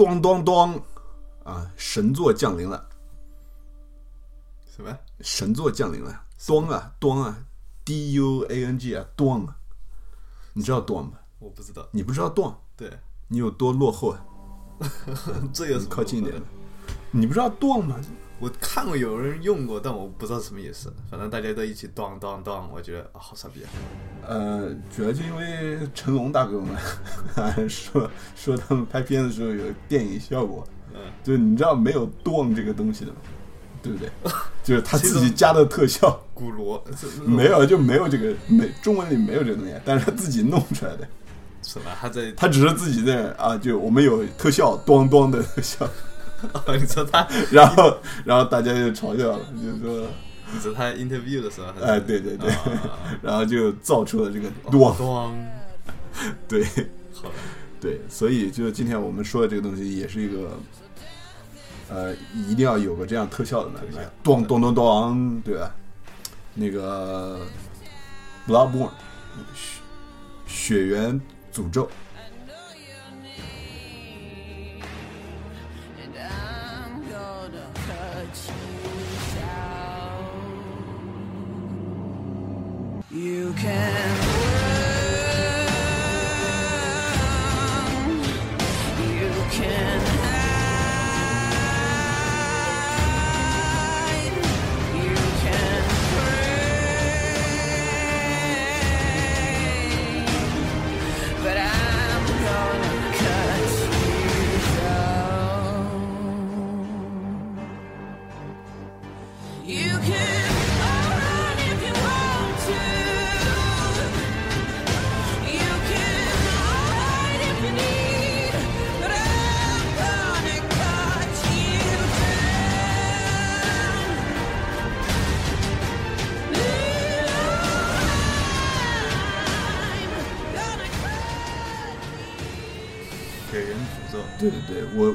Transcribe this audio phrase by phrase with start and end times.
[0.00, 0.82] 咚咚咚
[1.44, 2.88] 啊，神作降临了，
[4.74, 4.98] 什么？
[5.20, 7.36] 神作降临了，咚啊咚啊
[7.84, 9.54] ，D U A N G 啊，咚啊，
[10.54, 11.12] 你知道咚吗？
[11.38, 11.86] 我不知道。
[11.90, 12.90] 你不知道咚，对，
[13.28, 14.24] 你有多落后啊？
[15.52, 16.46] 这有什么靠近一点的。
[17.10, 18.00] 你不知道咚吗？
[18.40, 20.90] 我看过有人用过，但我不知道什么意思。
[21.10, 23.68] 反正大家都一起咚咚咚，我觉得啊，好傻逼啊！
[24.26, 26.74] 呃，主要就因为成龙大哥们
[27.68, 33.18] 说说他们拍片的时候有电影效果，嗯，就你知道没有咚这个东西的吗？
[33.82, 34.10] 对不对？
[34.64, 36.82] 就是他自己加的特效，古罗
[37.26, 41.06] 没有就没有这个没中文里没有这个东西，但是他自己弄出来的，
[41.62, 41.90] 什么？
[42.00, 45.88] 他在他只是自己在啊，就我们有特效，咚咚的特效，
[46.52, 50.06] 哦， 你说他， 然后然后大家就嘲笑了，就是说，
[50.52, 55.46] 你说他 interview 的时候哎，对对对，啊 然后就造出了这个咚，咚，
[56.48, 56.64] 对。
[57.14, 57.34] 好的，
[57.80, 60.58] 对，所以就今天我们说的这个东西，也是一个，
[61.90, 62.14] 呃，
[62.48, 65.74] 一定要有个这样特效的呢，来咚咚咚咚，对吧？
[66.54, 67.38] 那个
[68.50, 68.88] 《Bloodborne》
[69.54, 69.80] 血
[70.46, 71.20] 血缘
[71.54, 71.88] 诅咒，
[83.10, 83.54] you down.
[83.54, 84.19] You can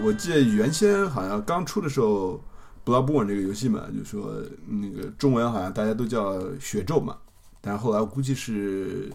[0.06, 2.40] 我我记得原先好像刚出的时候，
[2.88, 4.36] 《Bloodborne》这个游戏嘛，就说
[4.68, 7.18] 那个中文好像大家都叫血咒嘛，
[7.60, 9.12] 但是后来我估计是，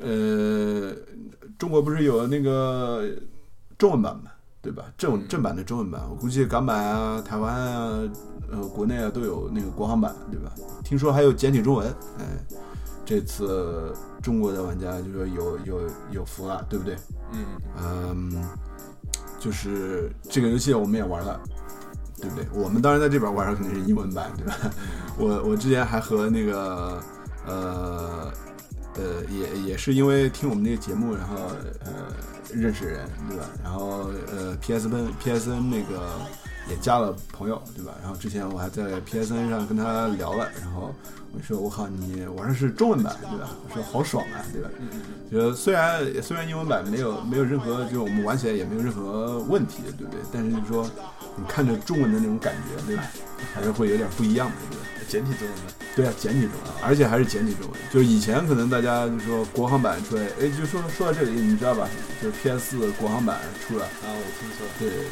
[0.00, 0.94] 呃，
[1.58, 3.10] 中国不是有那个
[3.76, 4.30] 中文版嘛，
[4.62, 4.84] 对吧？
[4.96, 8.08] 正正版的中文版，我估计港版啊、台湾啊、
[8.52, 10.52] 呃国内啊都有那个国行版，对吧？
[10.84, 12.24] 听说还有简体中文，哎，
[13.04, 13.92] 这次
[14.22, 16.96] 中国的玩家就说有有有福了，对不对？
[17.32, 17.44] 嗯，
[17.76, 18.44] 嗯，
[19.44, 21.38] 就是这个游戏我们也玩了，
[22.18, 22.46] 对不对？
[22.54, 24.54] 我们当然在这边玩的肯定是英文版，对吧？
[25.18, 26.98] 我我之前还和那个
[27.46, 28.32] 呃
[28.96, 31.36] 呃也也是因为听我们那个节目，然后
[31.84, 31.92] 呃
[32.54, 33.44] 认识人，对吧？
[33.62, 36.08] 然后呃 PSN PSN 那个
[36.68, 37.92] 也加了朋友，对吧？
[38.00, 40.94] 然后之前我还在 PSN 上跟他聊了，然后
[41.32, 43.50] 我说我靠，你玩的是中文版，对吧？
[43.68, 44.70] 我说好爽啊，对吧？
[45.30, 50.20] 就虽然虽然英文版没有没有任何，就是我们玩起来也没有任何问题，对不对？
[50.32, 50.90] 但是就是说，
[51.36, 53.04] 你看着中文的那种感觉，对吧？
[53.52, 54.84] 还是会有点不一样的，对吧？
[55.06, 57.78] 简体中文版，对啊，简体中文，而且还是简体中文。
[57.92, 61.86] 就是以前可能大家就说国行版出来，哎，就说说到这里，你知道吧？
[62.22, 65.06] 就是 PS 4国行版出来，啊，我听说，对对对，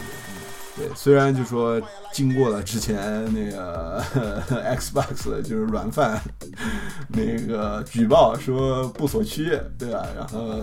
[0.77, 1.81] 对，虽然就说
[2.13, 2.97] 经过了之前
[3.35, 4.03] 那个
[4.79, 6.21] Xbox 就是软饭
[7.09, 10.07] 那个举报说不锁区，对吧？
[10.17, 10.59] 然后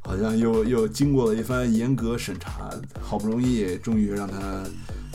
[0.00, 2.70] 好像又又经过了一番严格审查，
[3.02, 4.64] 好不容易终于让他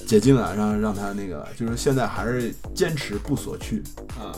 [0.05, 3.81] 解禁了，让让他那个就是现在还是坚持不锁区，
[4.19, 4.29] 啊，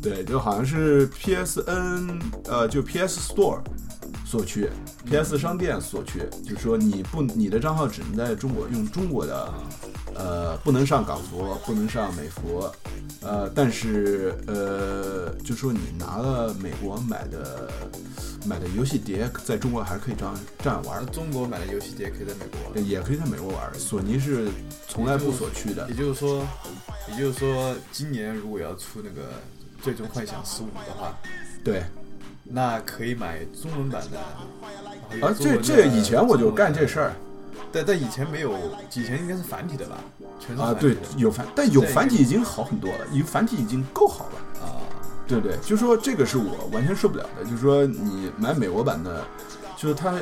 [0.00, 3.58] 对，就好像是 PSN 呃，就 PS Store
[4.34, 4.68] 锁区
[5.06, 9.54] ，PS 商店锁区，就是说你不你的账号只能在中国用中国的，
[10.12, 12.68] 呃，不能上港服，不能上美服，
[13.22, 17.70] 呃，但是呃，就说你拿了美国买的
[18.44, 22.84] 买的游戏碟，在中国还是可以这样这样玩，中国买的游戏碟可以在美国玩。
[22.88, 23.72] 也可以在美国玩。
[23.78, 24.48] 索尼是
[24.88, 26.44] 从来不锁区的也，就是说，
[27.08, 29.28] 也就是说，今年如果要出那个
[29.84, 31.16] 《最终幻想十五》的话，
[31.62, 31.84] 对。
[32.44, 34.18] 那可以买中文版的。
[35.26, 37.12] 啊，这这以前我就干这事儿。
[37.72, 38.54] 但但以前没有，
[38.94, 39.96] 以前应该是繁体的吧？
[40.38, 44.78] 全是啊，对有繁，但有繁体已经好很多了，有繁体已经够好了，啊，
[45.26, 45.56] 对不对？
[45.58, 49.24] 就说这个是我完全受不了的，就是说你买美国版的，
[49.76, 50.14] 就是它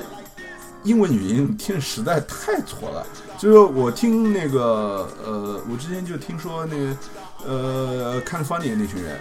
[0.82, 3.06] 英文语音听着实在太挫了。
[3.36, 6.96] 就是我听那个呃，我之前就听说那个
[7.46, 9.18] 呃看 funny 那群人，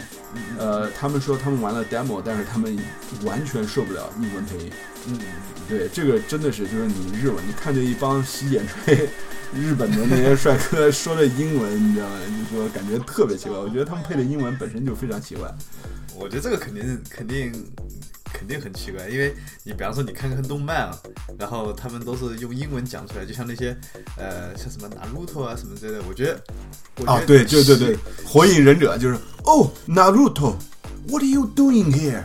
[0.57, 2.77] 呃，他们说他们玩了 demo，但是他们
[3.23, 4.71] 完全受不了英文配音。
[5.07, 5.19] 嗯，
[5.67, 9.09] 对，这个真的是就是你日文，你看着一帮洗剪吹
[9.53, 12.15] 日本的那些帅哥说的英文，你知道吗？
[12.49, 13.57] 就说感觉特别奇怪。
[13.57, 15.51] 我觉得他们配的英文本身就非常奇怪。
[16.15, 17.51] 我觉得这个肯定肯定
[18.33, 19.33] 肯定很奇怪，因为
[19.63, 20.97] 你比方说你看看动漫啊，
[21.37, 23.75] 然后他们都是用英文讲出来，就像那些
[24.17, 26.41] 呃像什么拿路头啊什么之类的，我觉得
[26.97, 29.71] 我觉得，啊对对对对，火影忍者就是哦
[31.07, 32.23] ，Naruto，What are you doing here？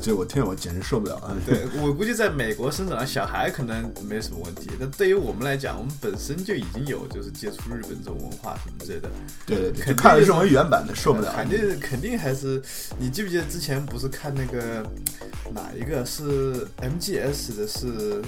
[0.00, 1.34] 这我听我简直受不了啊！
[1.46, 9.10] 对我估计在美国生长的小孩可能没什么问题，但对于我们来讲，我们本身就已经有就是接触日本这种文化什么之类的，
[9.46, 11.32] 对对对，肯定看了日文原版的受不了。
[11.34, 12.62] 肯定肯定还是，
[12.98, 14.86] 你记不记得之前不是看那个
[15.52, 18.22] 哪一个是 MGS 的是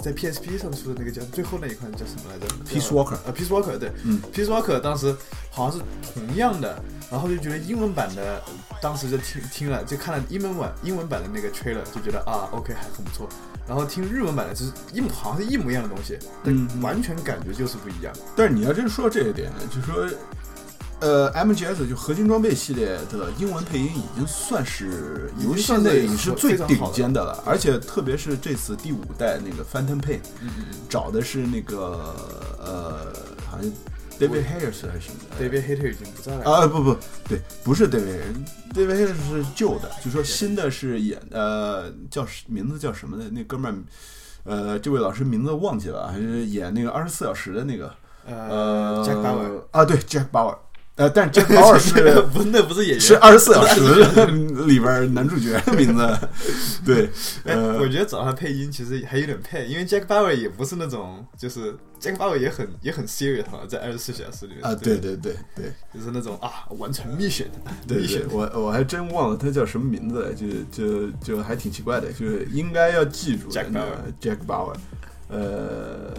[0.00, 5.14] 在 PSP 上出的那个叫最后那一款叫什么来着 Peace Walker 呃 Peace Walker 对，嗯，Peace Walker 当时
[5.56, 6.78] 好像是同样的，
[7.10, 8.42] 然后就觉得英文版的，
[8.82, 13.26] 当时就听听了就看了英文版英文版的那个 trailer 就觉得啊 OK 还很不错，
[13.66, 16.68] 然后听日文版的就是一模好像是一模一样的东西，但嗯。
[16.82, 18.12] 完全感觉就是不一样。
[18.36, 20.06] 但是你要真说这一点，就说，
[21.00, 30.78] 呃，MGS 就合金装备系列的英文配音已经算是游戏内已经是最顶尖的了，而且特别是这次第五代那个 Phantom Pain 嗯嗯嗯。
[30.88, 32.14] 找的是那个
[32.58, 33.12] 呃，
[33.50, 33.72] 好像
[34.18, 36.50] David Hayers 还是什么的，David Hater 已经不在了。
[36.50, 36.96] 啊不不
[37.28, 43.76] 对，不是 David Hayers，David Hayers 是旧的，就说新的是演呃叫名字叫什么的那哥们儿，
[44.44, 47.92] 呃这位老师名字忘记了，还是演那个二十四小时的那个。
[48.28, 49.62] 呃呃，Jack Bauer。
[49.70, 50.58] 啊，对，Jack Bauer，
[50.96, 51.92] 呃，但是 Jack Bauer 是
[52.32, 53.80] 不是那不是演员，是二十四小时
[54.66, 56.18] 里边男主角的名字，
[56.86, 57.04] 对，
[57.44, 67.44] 哎，呃我觉得找他配音其实还有点配，因为 Jack Bauer 也不是那种，就是 Jack Bauer 也很也很 serious 哈，在二十四小时里面啊，对，对对对就是那种啊完成 mission
[67.86, 74.74] 对对 mission，，我我还真忘了他叫什么名字了，就就就还挺奇怪的，就是应该要记住的 Jack 那个 Jack Bauer，
[75.28, 76.14] 呃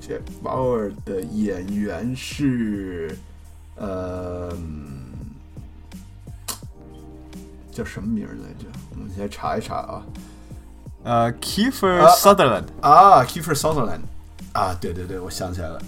[0.00, 3.10] ，Jack Bauer 的演员是
[3.76, 4.50] 呃。
[4.52, 4.84] 嗯
[7.72, 8.64] 叫什么名儿来着？
[8.88, 10.02] 我们先查一查啊。
[11.04, 14.00] 呃，Kiefer 啊 Sutherland，啊，Kiefer Sutherland，
[14.54, 15.78] 啊，对对对，我想起来了，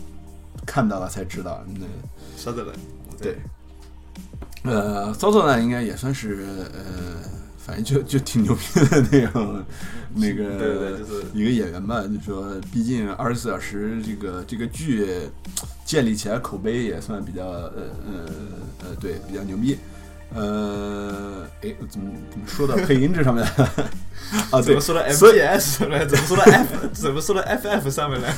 [0.66, 1.86] 看到了才知道，那
[2.38, 2.76] Sutherland，
[3.18, 3.38] 对，
[4.64, 7.16] 呃，Sutherland 应该也算是呃，
[7.68, 9.62] 反正就就挺牛逼的那种，
[10.14, 15.06] 那个对对对就是一个演员吧，就说，毕竟二十四小时这个这个剧
[15.84, 17.72] 建立起来口碑也算比较呃
[18.06, 18.24] 呃
[18.80, 19.76] 呃对比较牛逼。
[20.34, 23.90] 呃，哎，怎么怎么说到配音这上面来了？
[24.52, 26.04] 啊，怎么，说到所以 MGS 上面来？
[26.06, 26.88] 怎么说到 F？
[26.92, 28.34] 怎么说到 FF 上面来？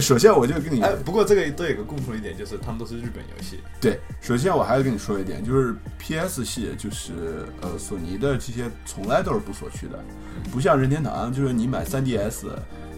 [0.00, 3.60] 首先我就跟你哎，不过这个都有个共同一点，就是他们都是日本游戏。
[3.78, 7.12] 对，首先我还要跟你说一点，就是 PS 系，就是
[7.60, 9.98] 呃索尼的这些从来都是不锁区的，
[10.50, 12.46] 不像任天堂，就是你买 3DS，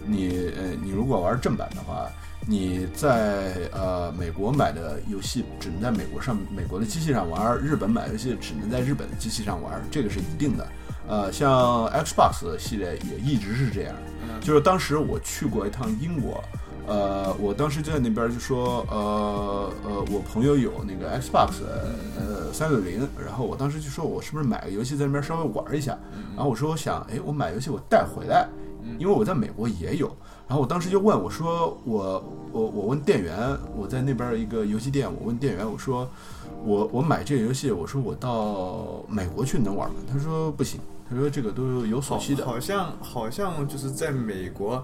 [0.05, 2.09] 你呃你如果玩正版的话，
[2.47, 10.67] 你在呃美国买的游戏只能在美国上美国的机器上玩，日本买游戏只能在日本的机器上玩，这个是一定的。
[11.07, 13.93] 呃，像 Xbox 系列也一直是这样，
[14.39, 16.43] 就是当时我去过一趟英国，
[16.87, 21.63] 呃，我当时就在那边就说，呃呃，我朋友有那个 Xbox
[22.17, 25.97] 呃三六零，然后我当时就说我是不是买个游戏在那边稍微玩一下，
[26.35, 28.47] 然后我说我想，哎，我买游戏我带回来，
[28.97, 30.07] 因为我在美国也有，
[30.47, 33.35] 然后我当时就问我说我我我问店员，
[33.75, 36.09] 我在那边一个游戏店，我问店员我说
[36.63, 39.95] 我我买这个游戏，我说我到美国去能玩吗？
[40.11, 42.45] 他说不行，他说这个都有锁好期的。
[42.45, 44.83] 好像好像就是在美国，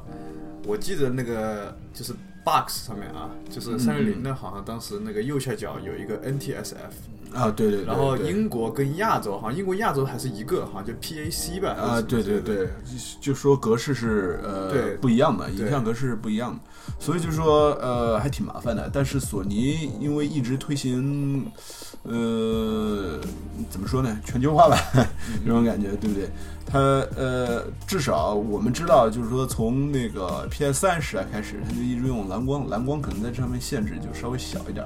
[0.65, 2.13] 我记得那个就是
[2.47, 11.71] Box 上面啊，就是三六零的，好像当时那个右下角有一个 NTSF，啊，对对对，然后英国跟亚洲好像英国亚洲还是一个，好像就 PAC 吧。
[11.71, 12.69] 啊，对对对，
[13.19, 14.95] 就说格式是呃对。
[14.95, 16.59] 不一样的，影像格式是不一样的，
[16.99, 18.89] 所以就说呃还挺麻烦的。
[18.91, 21.45] 但是索尼因为一直推行
[22.03, 23.19] 呃
[23.69, 24.77] 怎么说呢，全球化吧
[25.45, 26.29] 这种感觉，对不对？
[26.69, 26.79] 它
[27.15, 34.85] 呃至少我们知道，就是说从那个 PS 三时代开始，它就一直用蓝光，蓝光可能在这上面限制就稍微小一点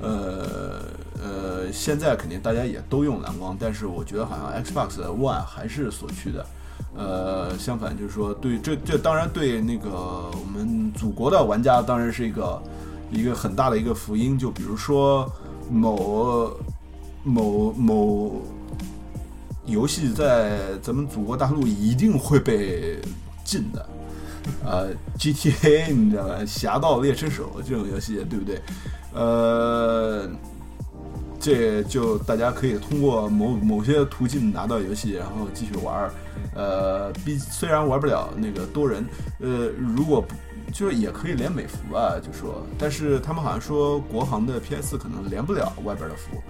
[0.00, 0.80] 呃
[1.20, 6.46] 呃，现在肯定大家也都用蓝光，但是我觉得好像 Xbox One 还是所趋的。
[6.96, 12.62] 呃，相反就是说，对这这当然对那个我们祖国的玩家当然是一个
[13.10, 14.38] 一个很大的一个福音。
[14.38, 15.30] 就比如说
[15.70, 16.50] 某
[17.22, 18.42] 某某
[19.66, 22.98] 游戏在咱们祖国大陆一定会被
[23.44, 23.88] 禁的，
[24.64, 28.60] 呃，GTA 你知道吧，《侠盗猎车手》这种游戏，对不对？
[29.14, 30.28] 呃，
[31.40, 36.10] 这就大家可以通过某某些途径拿到游戏，然后继续玩儿。
[36.54, 39.04] 呃，毕虽然玩不了那个多人，
[39.40, 40.34] 呃，如果不
[40.72, 46.42] 就是也可以连美服吧，就说，但是他们好像说国行的 PS 可能连不了外边的服，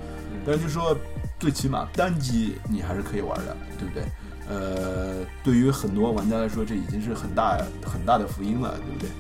[0.44, 0.96] 但是就说
[1.38, 4.02] 最起码单机你还是可以玩的，对不对？
[4.48, 9.10] 呃，对于很多玩家来说，这已经是很大很大的福音了，对不对？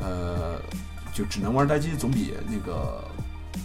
[0.00, 0.60] 呃，
[1.12, 3.04] 就只能玩单机，总比那个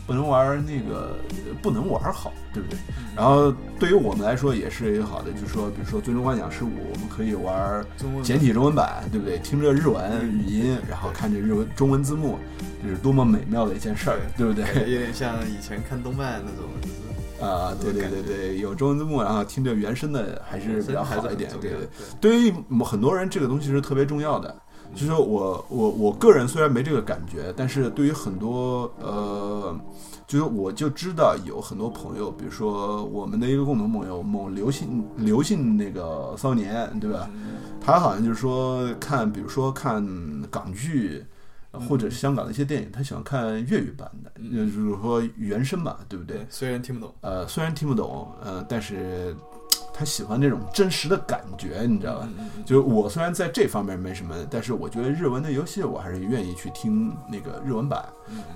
[0.05, 1.15] 不能玩那个
[1.61, 2.77] 不能玩好，对不对？
[3.15, 7.85] 然后对于我们来说也是一个好的，就是说，比如说《最终幻想十五》，我们可以玩
[8.21, 9.37] 简体中文版，对不对？
[9.39, 12.37] 听着日文语音，然后看着日文中文字幕，
[12.83, 14.65] 这是多么美妙的一件事儿，对不对？
[14.91, 16.69] 有点像以前看动漫那种，
[17.47, 21.79] 啊，对对对对，有中文字幕，然后听着原声的还是比较好一点，对对。
[21.79, 21.87] 对，
[22.19, 24.55] 对于很多人，这个东西是特别重要的。
[24.93, 29.75] 就是我我我个人虽然没这个感觉，但是对于很多呃，
[30.27, 37.29] 就是我就知道有很多朋友，比如说我们的一个共同朋友，某刘姓刘姓那个骚年，对吧？
[37.81, 40.05] 他好像就是说看，比如说看
[40.49, 41.25] 港剧。
[41.89, 46.23] 或者香港的一些电影，他喜欢看粤语版的，就是说原声吧，对不？
[46.23, 49.35] 对，虽然听不懂，呃，虽然听不懂，呃，但是
[49.93, 52.29] 他喜欢这种真实的感觉，你知道吧？
[52.65, 58.03] 就是我虽然在这方面没什么，但是我觉得日文的游戏我还是愿意去听那个日文版，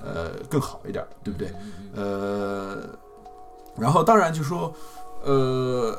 [0.04, 1.54] 呃，更好一点，对不对？
[1.96, 2.84] 呃，
[3.78, 4.74] 然后当然就说，
[5.24, 5.98] 呃。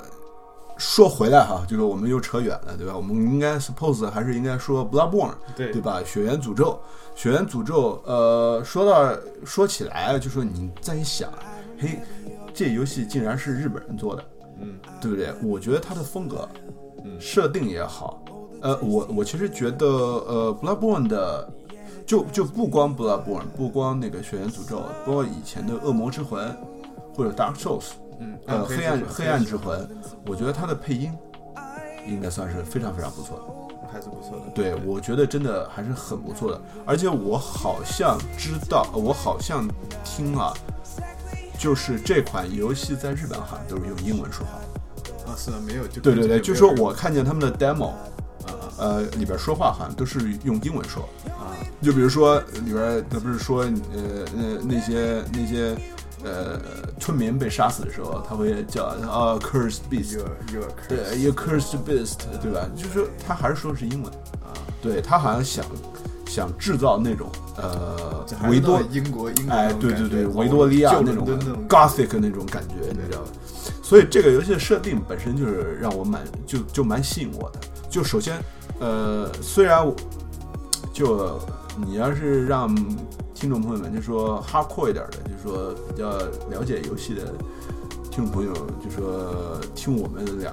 [0.81, 2.95] 说回来哈，就是我们又扯远了，对吧？
[2.95, 6.01] 我们应该 suppose 还是应该说 Bloodborne，对对吧？
[6.07, 6.81] 血缘诅咒，
[7.17, 9.13] 血缘诅咒，呃，说到
[9.45, 11.33] 说起来，就说你再一想，
[11.81, 12.01] 嘿，
[12.55, 14.25] 这游戏竟然是日本人做的，
[14.61, 15.33] 嗯，对不对？
[15.43, 16.49] 我觉得他的风格，
[17.05, 18.23] 嗯设定也好，
[18.61, 21.53] 呃，我我其实觉得，呃，Bloodborne 的，
[22.07, 26.55] 就就不光 Bloodborne，不光那个血缘诅咒，包括以前的恶魔之魂
[27.15, 29.89] 或者 Dark Souls，嗯，呃，黑暗黑暗之之魂，
[30.27, 31.13] 我觉得他的配音
[32.07, 33.45] 应该算是非常非常不错的。
[33.91, 36.61] 还是不错的，对，我觉得真的还是很不错的。
[36.85, 39.67] 而且我好像知道，呃我好像
[40.05, 40.53] 听啊，
[41.59, 44.53] 就是这款游戏在日本好像都是用英文说话。
[45.31, 45.59] 啊，是吗？
[45.67, 47.89] 没有，就对对对，就说我啊看见他们的 demo，
[48.47, 51.03] 啊呃，里边说话好像都是用英文说。
[51.29, 55.77] 啊就比如说里边他不是说呃呃那些那些
[56.25, 56.61] 呃
[56.99, 62.69] 村民被杀死的时候，他会叫啊 cursed your 对，一个 cursed beast，对吧？
[62.75, 64.13] 就是说他还是说的是英文，
[64.43, 64.51] 啊，
[64.83, 65.65] 对他好像想
[66.29, 73.29] 想制造那种呃维多英国英国哎，对对对，维多利亚旧那种那种 gothic 那种感觉，你知道吧？
[73.83, 77.61] 所以这个游戏的设定本身就是让我蛮就就蛮吸引我的。
[77.89, 78.39] 就首先，
[78.81, 79.97] 呃，虽然我
[80.93, 81.41] 就
[81.87, 82.75] 你要是让
[83.35, 86.11] 听众朋友们就说 hardcore 一点的，就说比较
[86.51, 87.33] 了解游戏的
[88.11, 88.53] 听众朋友，
[88.85, 90.53] 就说听我们俩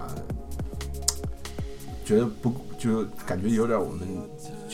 [2.06, 4.08] 觉得不就感觉有点我们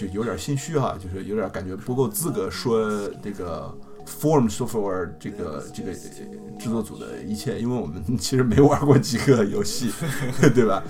[0.07, 2.89] 就有点心虚哈，就是有点感觉不够资格说
[3.23, 3.71] 这个
[4.05, 9.91] Form Software 这个这个呃制作组的一切，因为我们 其实没玩过几个游戏，
[10.55, 10.83] 对吧？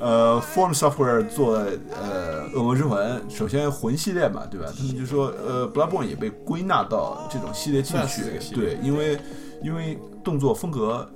[0.00, 4.72] 呃，Form Software 做呃《恶魔之魂》，首先魂系列嘛，对吧？
[4.76, 8.22] 他们就说呃，Bloodborne 也被归纳到这种系列进去
[8.54, 9.18] 对，因为
[9.60, 11.08] 因为动作风格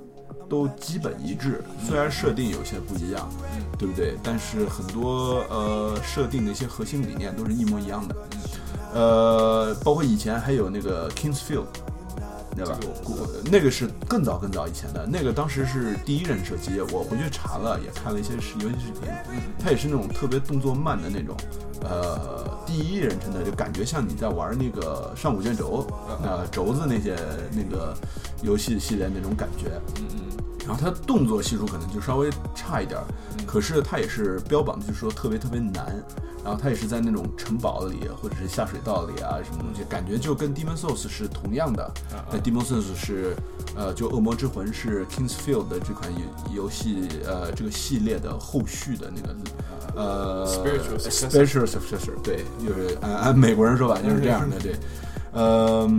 [0.53, 4.13] 都基本一致，虽然设定有些不一样，嗯对不对？
[4.21, 8.15] 但是很多呃设定的一些核心理念都是一模一样的，
[8.93, 11.65] 呃，包括以前还有那个 Kingsfield。
[12.55, 12.77] 对吧
[13.51, 19.09] 那个是更早更早以前的，那个当时是第一人射击，我回去查了，也看了一些视游戏视频，
[19.57, 21.35] 它也是那种特别动作慢的那种，
[21.81, 25.87] 呃，第一人称的，就感觉像你在玩那个上古卷轴，
[26.21, 27.17] 呃，轴子那些
[27.51, 27.97] 那个
[28.43, 29.71] 游戏系列那种感觉。
[29.97, 30.22] 嗯嗯
[30.65, 32.99] 然后它动作系数可能就稍微差一点
[33.45, 36.03] 可是他也是标榜就是说特别特别难，
[36.43, 41.91] 然后他也是在那种城堡里或者是下水道里啊什么东西，感觉就跟 Demon Souls 是同样的。
[42.31, 43.35] 那 Demon Souls 是
[43.75, 49.35] 呃，就恶魔之魂是 Kingsfield 的这款游游戏呃这个系列的后续的那个
[49.95, 54.75] 呃 Spiritual successor spiritual successor，对，就是按按美国人说法 就是这样的，对，
[55.33, 55.89] 呃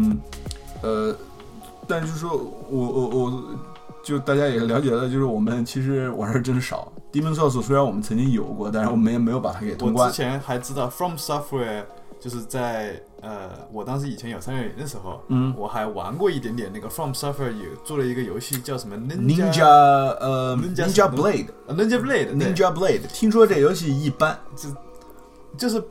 [0.82, 1.16] 呃，
[1.86, 3.44] 但就是说我我我。
[4.04, 6.92] 就大家也了解了，就是我们其实玩的真少。
[7.10, 10.16] Demon Souls 虽然我们曾经有过，但是我们也没有把它给通关我之。
[10.16, 11.84] 前还知道 From Software
[12.20, 15.54] 就是在呃，我当时以前有三六零的时候，嗯。
[15.56, 24.68] 我还玩过一点点那个 From Software 有做了一个游戏叫什么 Ninja 呃 Ninja Ninja Blade 呃 Ninja Blade Ninja Blade，听说这游戏一般，就
[25.56, 25.82] 就是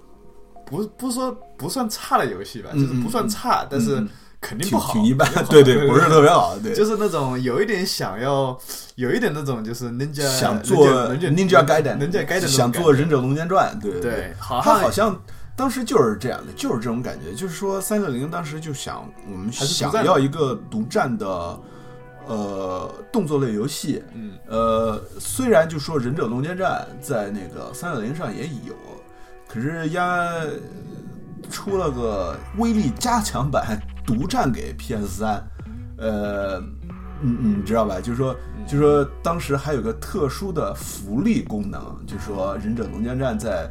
[0.65, 4.05] 不不说不算差的游戏吧，嗯就是不算差，但是
[4.43, 8.59] 肯定不好，挺一般对对，不是特别好，对，就是那种有一点想要，
[8.95, 10.85] 有一点那种就是 ninja 想做
[11.15, 15.21] Ninja Gaiden，人家 Gaiden 想做《忍者龙剑传》，对对好他像好像
[15.55, 21.59] 当时就是这样的，就是这种感觉，就是说三六零当时就想我们是想要一个独占的
[22.27, 28.75] 呃动作类游戏，嗯呃，虽然就说《忍者龙剑传》在那个三六零上也有，
[29.47, 30.27] 可是呀
[31.53, 35.48] 出了个威力加强版，独占给 PS 三，
[35.98, 36.60] 呃。
[37.25, 38.01] 你你知道吧？
[38.01, 38.36] 就是说，
[38.67, 43.65] 就是说，当时还有个特殊的福利功能，就是说，《忍者龙剑传在》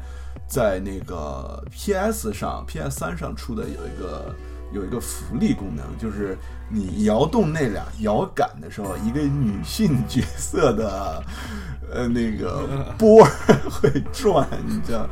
[0.49, 4.35] 在那个 PS 上、PS 三上出的有一个
[4.73, 6.39] 有一个福利功能，就是
[6.71, 11.23] 你摇动那俩摇杆的时候，一个女性角色的
[11.93, 12.67] 呃那个
[12.99, 13.31] 波儿
[13.71, 15.09] 会转，你知道，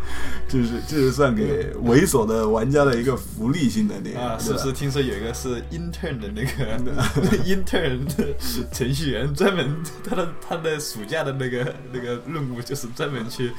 [0.49, 6.79] 这是这是算给猥琐的玩家的一个福利性的那个，啊，是不是听说有一个是 intern 的那个
[7.45, 8.35] intern 的
[8.73, 9.77] 程序员，专门
[10.09, 13.51] 他的他的暑假的那个那个任务就是专门去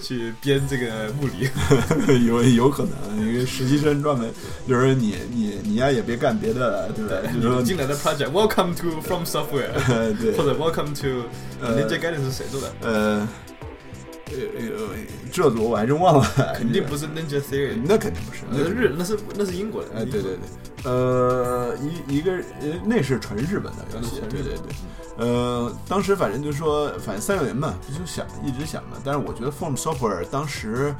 [0.00, 1.48] 去编这个物理，
[2.26, 4.30] 有有可能，因为实习生专门
[4.66, 7.30] 就是你你你呀也别干别的了，对吧？
[7.34, 11.28] 就是说你进来的 project Welcome to From Software，呃对或者 Welcome to
[11.60, 12.67] 呃 Ninja Gaiden 是谁做的？
[12.82, 13.28] 呃
[14.30, 14.34] 呃
[14.76, 14.88] 呃
[15.32, 16.26] 这组我还真忘了，
[16.56, 20.38] 肯定不是 Ninja Theory，那肯定不是，那是日那是那是英国的，哎，对对对，
[20.84, 30.94] 呃，一一个呃，那是纯日本的游戏，对对对，呃，当时反正就说，反正三六零嘛，就想一直想嘛，但是我觉得 Form Software 当时，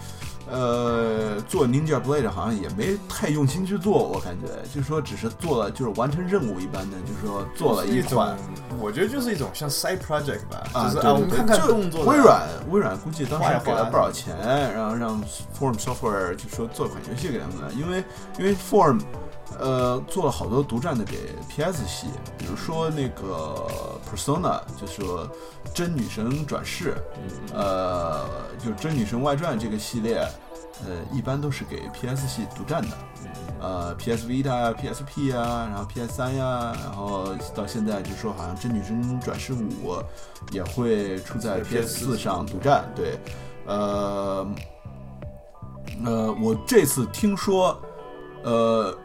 [0.51, 11.59] 呃，做 Ninja Blade 好像也没太用心去做，我感觉，就是说只是做了，就是完成任务一般的，就是说做了一款种，我觉得就是一种像 side project 吧，啊，就是对啊，我们看看。
[12.07, 14.35] 微软，微软估计当时给了不少钱，
[14.73, 15.23] 然后让
[15.59, 18.05] Form Software 就说做款游戏给他们，因为
[18.39, 19.01] 因为 Form
[19.59, 22.07] 呃做了好多独占的给 PS 系，
[22.39, 23.67] 比如说那个
[24.09, 25.29] Persona，就是说
[25.75, 26.95] 真女神转世，
[27.53, 28.27] 呃，
[28.65, 30.19] 就真女神外传这个系列，
[30.87, 32.89] 呃，一般都是给 PS 系独占的。
[33.61, 39.95] 呃，PS Vita、PSP 啊，然后 PS 三呀，然后到现在就说好像《真女神转世五》
[40.53, 42.89] 也会出在 PS 四上独占。
[42.95, 43.19] 对，
[43.67, 44.47] 呃，
[46.05, 47.77] 呃，我这次听说，
[48.45, 48.97] 呃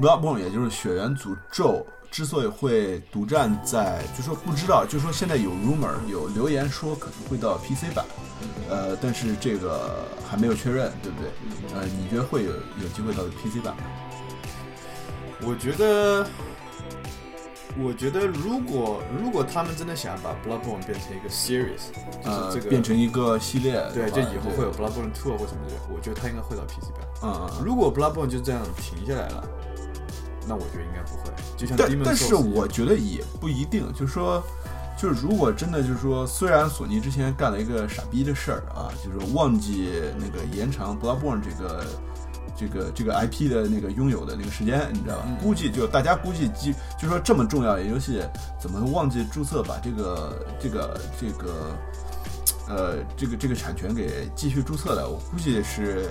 [0.00, 8.04] ，Bloodborne 也就是血缘诅咒之所以会独占在，就说不知道，就说现在有 rumor 有留言说可能会到 PC 版，
[8.70, 11.30] 呃，但是这个还没有确认，对不对？
[11.74, 13.82] 呃，你觉得会有有机会到 PC 版吗？
[15.42, 16.26] 我觉得，
[17.78, 21.92] 我觉得如果如果他们真的想把 Bloodborne 变成一个 series，
[22.24, 27.06] 呃，就是这个变成一个系列，对，就以后会有 Bloodborne Two 或什么的，我觉得他应该会到 PC 版。
[27.22, 27.64] 嗯嗯嗯。
[27.64, 29.48] 如果 Bloodborne 就这样停下来了，
[30.48, 31.30] 那我觉得应该不会。
[31.56, 34.42] 就像但但是我觉得也不一定，就是说，
[34.96, 41.86] 就是如果真的就是说，虽然索尼之前干了一个傻逼的事儿啊，就是忘记那个延长 Bloodborne 这个
[42.56, 45.24] 这个这个 IP 的那个拥有的那个时间，你知道吧？
[45.26, 48.22] 嗯估计就大家估计就，就说这么重要的游戏，
[48.58, 51.76] 怎么会忘记注册把这个这个这个
[52.68, 55.08] 呃这个这个产权给继续注册的？
[55.08, 56.08] 我估计是。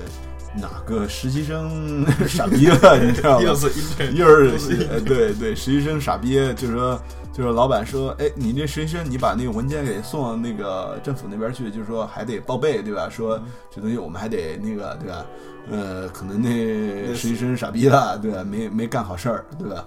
[0.55, 3.45] 哪个实习生 傻逼了，你知道吗？
[3.45, 3.67] 又是
[4.13, 6.99] 又是对对，实习生傻逼，就是说，
[7.33, 13.10] 就是老板说，哎，你这实习生，你把那个文件给送到那个政府那边去，就是说还得报备，对吧？
[13.10, 15.25] 说这东西我们还得那个，对吧？
[15.69, 18.43] 呃，可能那实习生傻逼了，对吧？
[18.43, 19.86] 没没干好事儿，对吧？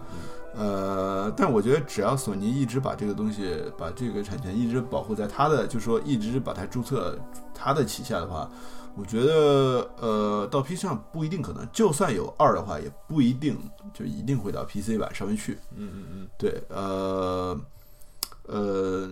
[0.57, 7.17] 呃，但我觉得只要索尼一直把这个东西，把这个产权一直保护在他的，就是说一直把它注册
[7.55, 8.51] 他的旗下的话，
[8.97, 13.59] 我觉得呃，到 PC 上不一定可能，就算有二的话，也不一定
[13.95, 15.59] 就一定会到 PC 版上面去。
[15.77, 17.59] 嗯嗯嗯，对，呃，
[18.47, 19.11] 呃，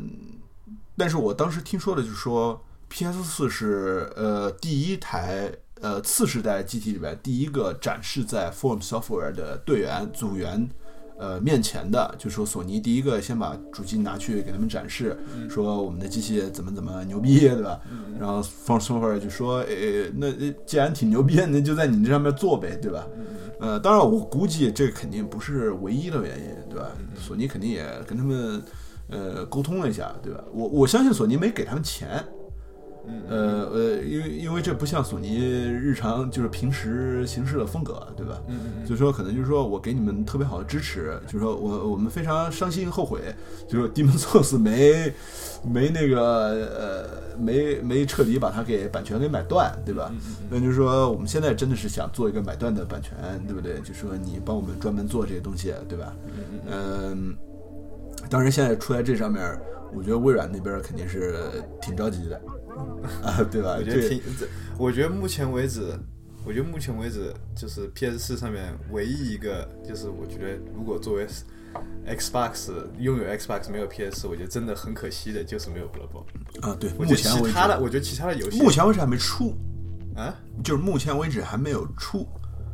[0.96, 10.68] 但是我当时听说的就是说，PS 四是呃第一台呃次世代机体里边第一个展示在 Form Software 的队员组员。
[11.18, 15.18] 呃，面前的就说索尼第一个先把主机拿去给他们展示，
[15.50, 17.80] 说我们的机器怎么怎么牛逼，对吧？
[18.18, 23.06] 然后 Form Software 就说，诶，那呃既然挺牛逼，那就在你这上面做呗，对吧？
[23.60, 26.90] 呃，当然我估计这肯定不是唯一的原因，对吧？
[27.16, 28.62] 索尼肯定也跟他们
[29.08, 30.44] 呃沟通了一下，对吧？
[30.52, 32.24] 我我相信索尼没给他们钱，
[33.08, 38.40] 嗯呃呃，因为因为这不像索尼日常就是平时行事的风格，对吧？
[38.48, 43.20] 嗯嗯所以说可能就是说我给你们特别好的支持，就是说我我们非常伤心后悔，
[43.66, 45.12] 就是 Demon Souls 没
[45.62, 46.20] 没那个
[46.76, 50.12] 呃没没彻底把它给版权给买断，对吧？
[50.50, 53.16] 那就是说我们现在真的是想做一个买断的版权，
[53.46, 53.80] 对不对？
[53.80, 56.14] 就说你帮我们专门做这些东西，对吧？
[56.70, 57.34] 嗯，
[58.28, 59.42] 当然现在出在这上面，
[59.94, 62.40] 我觉得微软那边肯定是挺着急的
[63.22, 63.76] 啊，对吧？
[63.78, 64.46] 我觉得挺，这
[64.78, 65.92] 我觉得目前为止，
[66.44, 71.26] 我觉得目前为止，就是 PS 四上面唯一一个，就是我觉得如果作为
[72.06, 76.66] Xbox 拥有 Xbox 没有 PS，我觉得真的很可惜的，就是没有 Bloodborne。
[76.66, 79.54] 啊，对，我觉得目前其他的，我觉得其他的游戏，目前为止还没出，
[80.16, 82.26] 啊，就是目前为止还没有出。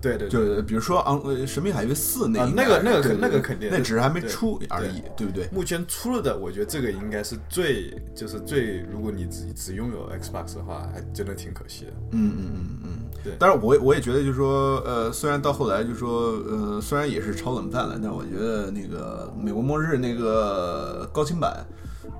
[0.04, 5.48] 对对对，就比如说昂呃《神秘海域四》那那个那个那个肯定那只是还没出而已，对不对？
[5.50, 11.92] 目前出了的，我觉得这个应该是最，就是最，如果你只只拥有 Xbox 的话，还真的挺可惜的。
[12.10, 12.88] 嗯嗯嗯嗯，
[13.24, 21.64] 对但是我也我也觉得就是说，呃，虽然到后来就是说，呃，虽然也是超冷淡了，但我觉得那个《美国末日》那个高清版，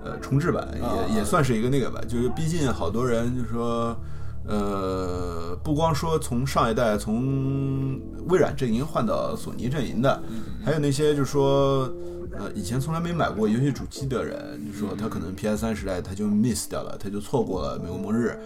[0.02, 3.94] 呃，重制版也、啊也算是一个那个吧，就是毕竟好多人就是说。
[4.46, 10.22] 呃，不光说从上一代从微软阵营换到索尼阵营的，
[10.64, 11.90] 还有那些就是说，
[12.38, 18.38] 呃，以前从来没买过游戏主机的人，就说他可能 PS 三时代他就 miss 掉了，他就错过了《美国末日》。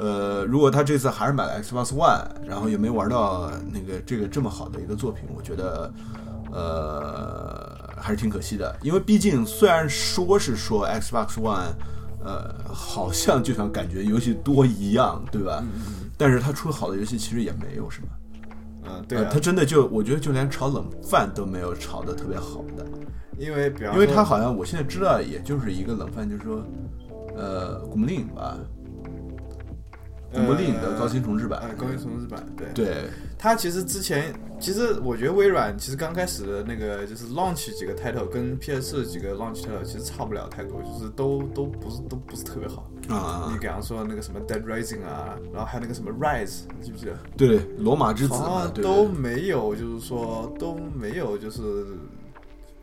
[0.00, 5.92] 呃，如果他这次还是买了 Xbox One，然后也没玩到那个这个这么好的一个作品，我觉得，
[6.50, 8.74] 呃，还是挺可惜的。
[8.80, 11.74] 因为毕竟虽然说是说 Xbox One，
[12.24, 15.62] 呃，好像就像感觉游戏多一样，对吧？
[16.16, 18.08] 但是它出好的游戏其实也没有什么。
[18.84, 22.84] 嗯，对呃，啊它，真的就我觉得就连炒冷饭都没有炒的特别好的，
[23.38, 26.64] 因为比方因为他好像我现在知道也就是一个冷饭，就是说，
[27.36, 28.56] 呃，古墓丽影吧，
[30.32, 33.04] 古墓丽影的高清重制版，呃，高清重制版，对，对，
[33.38, 42.88] 它其实之前，其实我觉得微软其实刚开始的那个就是 launch 几个 title 跟 PS 几个 launch title 其实差不了太多，就是都都不是都不是特别好。
[43.08, 43.50] 啊。
[43.52, 47.12] 你，比方说那个什么 Dead Rising 啊，然后还有那个什么 Rise，你记不记得？
[47.36, 48.34] 对对，罗马之子
[48.82, 51.60] 都没有，就是说都没有，就是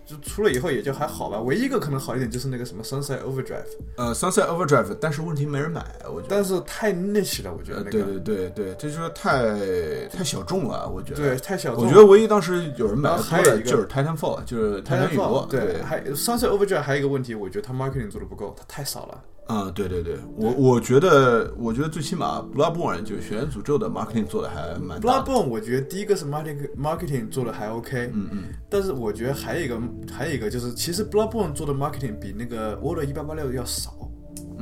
[0.09, 1.39] 就出了以后也就还好吧。
[1.41, 6.35] 唯一一个可能好一点就是那个什么 Sunset Overdrive，呃，Sunset Overdrive，但是问题没人买，我觉得。
[6.35, 8.03] 但是太 niche 了，我觉得呃，那个。
[8.03, 11.17] 对对对对，这就是太太小众了，我觉得。
[11.17, 11.83] 对，太小众。
[11.83, 15.47] 我觉得唯一当时有人买然的后还有一个多的就是 Titanfall，就是泰坦陨落。
[15.47, 19.23] 对，还 Sunset Overdrive 还有一个问题，我觉得它 marketing 做的不够，它太少了。
[19.49, 25.01] 啊、对对对，我我觉得，我觉得最起码 Bloodborne 就是《血源诅咒》的 marketing 做的还蛮。
[25.01, 29.81] Bloodborne 我觉得第一个是 marketing marketing 做的还 OK，嗯嗯，但是我觉得还有一个
[30.11, 33.91] 还有一个就是，其实 Bloodborne 做的 marketing 比那个 Order 一八八六要少，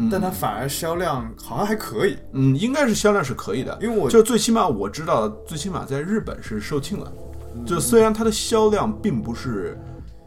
[0.10, 7.12] 但它反而销量好像还可以，嗯，应该是销量是可以的，因为我就最起码我知道，最起码在日本是售罄了。
[7.56, 9.76] 嗯就虽然它的销量并不是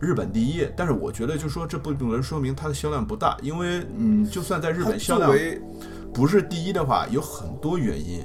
[0.00, 5.30] 日本第一，但是我觉得就说这不能说明它的销量不大，因为嗯，就算在日本销量
[6.12, 8.24] 不是第一的话，有很多原因。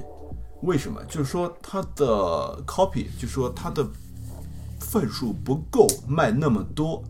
[0.62, 1.00] 为什么？
[1.04, 3.86] 就是说它的 copy，就是说它的
[4.80, 7.04] 份数不够卖那么多，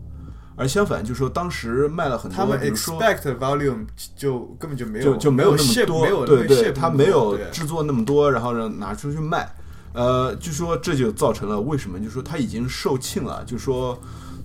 [0.57, 9.49] 而相反，就是说当时卖了很多，他们 expect volume 就根本就没有就就没有那么多，没有对对他没有制作那么多，然后呢拿出去卖，
[9.93, 11.97] 呃，就说这就造成了为什么？
[11.99, 13.97] 就说他已经售罄了，就说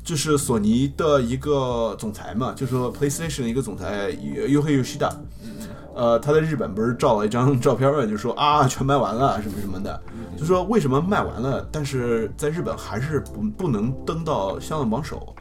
[0.04, 4.10] 就是索尼的一个总裁嘛，就是说 PlayStation 的一个总裁
[4.48, 5.14] 优黑优西达，
[5.94, 10.02] 呃，他在日本不是照了一张照片嘛，就说啊全卖完了什么什么的，
[10.36, 15.34] 就说为什么卖完了，但是在日本还是不不能登到销量榜首。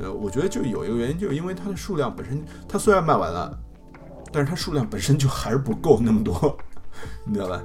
[0.00, 3.56] 呃，我觉得就有一个原因，就是因为它的数量本身，它虽然卖完了，
[4.32, 6.56] 但是它数量本身就还是不够那么多，
[7.24, 7.62] 你知道吧？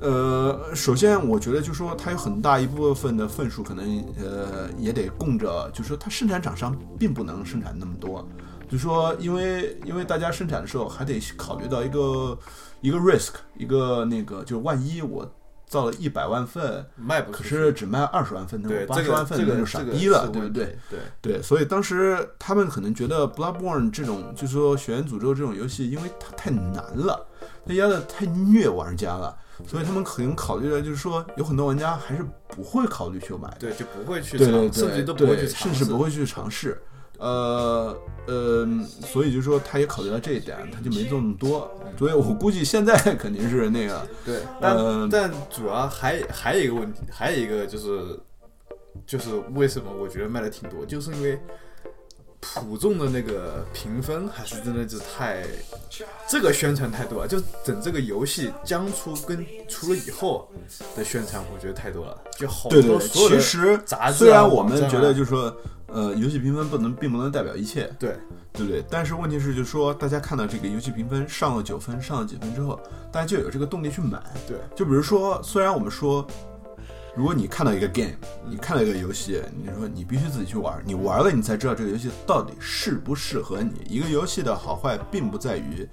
[0.00, 8.26] 呃，首先我觉得就说它有很大一部分的份数可能呃也得供着，就说它生产厂商并不能生产那么多，
[8.68, 12.38] 就说因为因为大家生产的时候还得考虑到一个
[12.80, 15.30] 一个 risk，一个那个就是万一我
[15.66, 16.62] 造了一百万份，
[16.94, 20.76] 可卖不出去是只卖二十万份，那对八十万份这个那就傻这个逼了，对不对？
[20.90, 27.26] 对，对，所以当时他们可能觉得 Bloodborne 这种，就是说《血源诅咒》这种游戏，因为它太难了，
[27.66, 36.80] 它压的太虐玩家了，所以他们可能考虑的就是说，有很多玩家还是不会考虑去买的，对，就不会去对对尝，甚对，至都不会去尝试，甚至不会去尝试。
[37.18, 37.96] 呃
[38.26, 38.66] 呃，
[39.00, 41.70] 所以就说他也考虑到这一点，他就没做那么多。
[41.96, 48.18] 所以我估计现在 肯定是那个，对，但、呃但主要还还有一个问题，还有一个就是
[49.06, 51.40] 就是为什么我觉得卖的挺多，就是因为
[52.44, 55.44] 普众的那个评分，还是真的是太
[56.28, 57.28] 这个宣传太多了。
[57.28, 60.50] 就整这个游戏将出跟出了以后
[60.94, 68.16] 的宣传，我觉得太多了，就好多所有的其实杂志啊虽然我们觉得就是说，呃，游戏评分不能并不能代表一切，对
[68.52, 68.84] 对不对？
[68.90, 72.78] 但是问题是，就是说大家看到这个游戏评分上了九分，上了几分之后，
[73.10, 74.22] 大家就有这个动力去买。
[74.46, 76.26] 对就比如说，虽然我们说，
[77.16, 83.70] 如果你看到一个 game，你看到一个游戏，你说你必须自己去玩，你玩了你才知道这个游戏到底适不适合你。
[83.88, 85.88] 一个游戏的好坏并不在于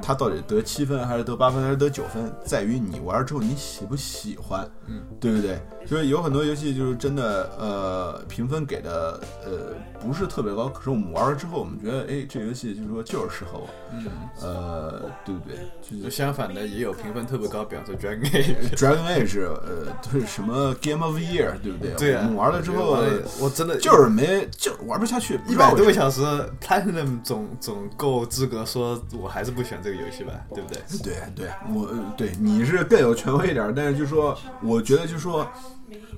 [0.00, 5.60] 它到底得七分还是得八分还是得九分，在于你玩之后你喜不喜欢，嗯，对不对？
[5.84, 14.06] 所以有很多游戏就是真的呃评分给的呃不是特别高，可是我们玩了之后，我们觉得哎这游戏就是说就是适合我，嗯，
[14.42, 16.00] 呃对不对？
[16.02, 18.76] 就相反的也有评分特别高，比方说 Dragon Age。
[18.76, 21.94] Dragon Age，呃，是什么 Game of Year，对不对？
[21.94, 23.06] 对啊我们玩了之后，我
[23.40, 26.02] 我真的就是没，就玩不下去，一百多个小。
[26.02, 26.20] 小时
[26.60, 30.80] ，Platinum 总总够资格说，我还是不选这个游戏吧，对不对？
[31.02, 35.46] 对对，我对你是更有权威一点，但是就说，我觉得就说，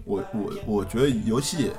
[0.05, 1.71] 我我我觉得游戏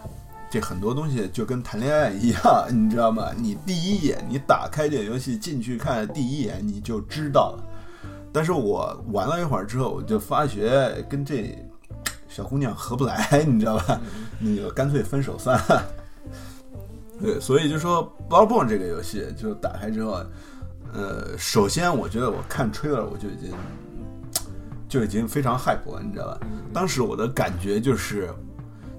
[0.49, 3.31] 这很多东西就跟谈恋爱一样，你知道吗？
[3.37, 7.63] 你第一眼你打开这个游戏进去看，第一眼你就知道了。
[8.33, 11.57] 但是我玩了一会儿之后，我就发觉跟这
[12.27, 13.99] 小姑娘合不来，你知道吧？
[14.39, 15.83] 那个干脆分手算了。
[17.21, 20.21] 对，所以就说《b o b o n》这个游戏，就打开之后，
[20.95, 23.51] 呃，首先我觉得我看 trailer 我就已经
[24.87, 26.39] 就已经非常 hype 了，你知道吧？
[26.73, 28.29] 当时我的感觉就是，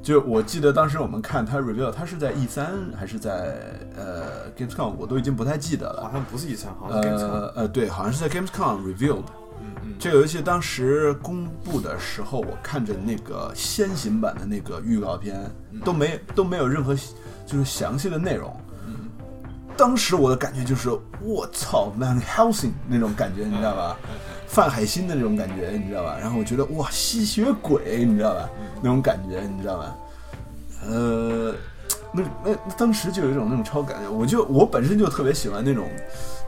[0.02, 3.56] 就我记得当时我们看他 reveal，他是在 E 三还是在
[3.96, 6.12] 呃 Gamescom，我都已经不太记得了好。
[6.12, 9.24] 像不是 E 三，好像是 Gamescom 呃呃，对，好像是在 Gamescom revealed。
[9.58, 15.50] 嗯嗯，这个游戏当时公布的时候，我看着那个先行版的那个预告片，
[15.82, 16.94] 都没都没有任何
[17.46, 18.54] 就是详细的内容。
[19.76, 23.96] 当时我的感觉就是，我操，Van Helsing 那种感觉，你知道吧？
[24.46, 26.16] 范海辛的那种感觉，你知道吧？
[26.20, 28.48] 然后我觉得哇，吸血鬼，你知道吧？
[28.80, 29.96] 那种感觉，你知道吧？
[30.88, 31.54] 呃，
[32.12, 35.88] 那那那当时就有一种那种超感觉，我就我本身就特别喜欢那种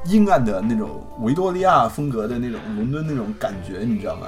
[0.07, 4.27] 阴暗的那种维多利亚风格的那种伦敦那种感觉，你知道吗？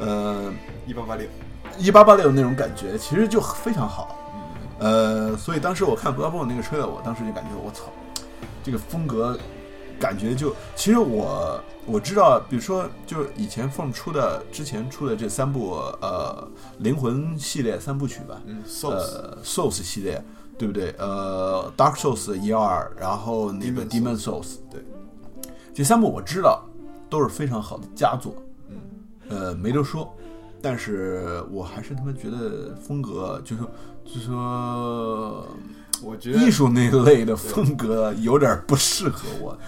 [0.00, 0.52] 呃，
[0.86, 1.26] 一八八六，
[1.78, 4.16] 一八八六那种感觉，其实就非常好。
[4.78, 7.82] 呃，所以当时我看 b l o o d b o n 那个 trailer，我当时就感觉我操，
[8.62, 9.38] 这个风格
[9.98, 20.22] 感觉就，其实我我知道，比如说就是以前 From 出的之前出的这三部呃灵魂系列三部曲吧，嗯，Souls，呃 Souls 系列，
[20.56, 20.94] 对不对？
[20.98, 24.82] 呃，Dark Souls 一二，然后那个 Demon Souls，对，
[25.74, 26.64] 这三部我知道
[27.08, 28.34] 都是非常好的佳作，
[28.68, 28.76] 嗯，
[29.28, 30.10] 呃，没得说。
[30.62, 33.70] 但是我还是他妈觉得风格，就是说
[34.04, 35.46] 就是说
[36.02, 39.58] 我觉得艺术那类的风格有点不适合我。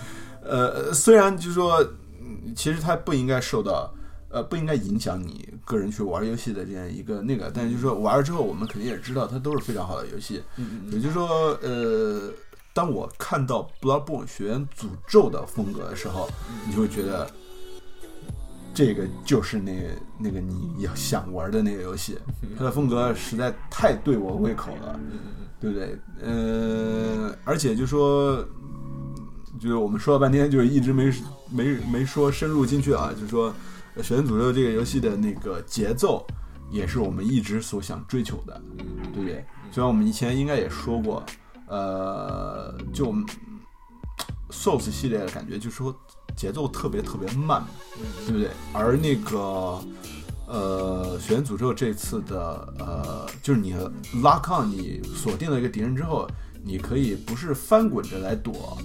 [0.43, 1.81] 呃，虽然就是说，
[2.21, 3.93] 嗯其实它不应该受到，
[4.29, 10.43] 呃，不应该影响你个人去玩游戏的这样一个那个，但是就是说玩了之后，我们肯定也知道它都是非常好的游戏。
[10.57, 12.31] 嗯嗯也就是说，呃，
[12.73, 16.29] 当我看到 Bloodborne 学员诅咒的风格的时候，
[16.67, 17.31] 你就会觉得。
[18.75, 22.17] 这个就是那个那个你要想玩的那个游戏，
[22.57, 24.99] 它的风格实在太对我胃口了。
[25.63, 25.97] 对不对？
[26.21, 28.45] 呃，而且就说，
[29.61, 31.15] 就是我们说了半天，就是一直没
[31.53, 33.13] 没没说深入进去啊。
[33.15, 33.55] 就是说，
[34.03, 36.27] 《血源诅咒》这个游戏的那个节奏，
[36.69, 38.61] 也是我们一直所想追求的，
[39.15, 39.45] 对不对？
[39.71, 41.25] 虽然我们以前应该也说过，
[41.69, 43.15] 呃，就
[44.51, 45.95] Souls 系列的感觉，就是说
[46.35, 47.63] 节奏特别特别慢，
[48.27, 48.51] 对不对？
[48.73, 49.81] 而那个
[50.53, 53.75] 呃，血源诅咒这次的呃，就是你
[54.23, 56.29] 拉抗，你锁定了一个敌人之后，
[56.63, 58.77] 你可以不是翻滚着来躲，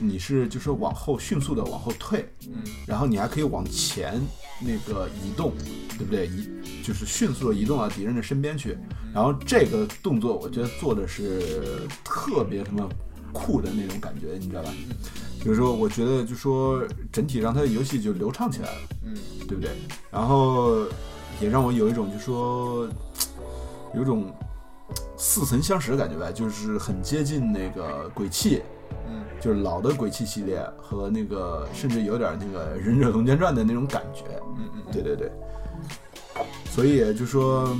[0.00, 4.20] 你是就是往后迅速的往后退，嗯然后你还可以往前
[4.60, 5.52] 那个移动，
[5.96, 6.26] 对不对？
[6.26, 6.48] 移
[6.82, 8.76] 就是迅速的移动到敌人的身边去，
[9.14, 12.88] 然后这个动作我觉得做的是特别他妈
[13.32, 14.72] 酷的那种感觉，你知道吧？
[15.44, 18.80] 就是说，我觉得就说整体让他的游戏就流畅起来了。
[19.04, 19.14] 嗯
[19.46, 19.70] 对不对？
[20.10, 20.86] 然后
[21.38, 22.88] 也让我有一种就说
[23.94, 24.34] 有一种
[25.18, 28.62] 似曾相识的感觉吧，就是很接近那个鬼泣，
[29.06, 34.22] 嗯就是老的鬼泣系列和那个甚至有点那个忍者龙剑传的那种感觉。
[34.56, 35.30] 嗯嗯，对对对，
[36.70, 37.76] 所以就说。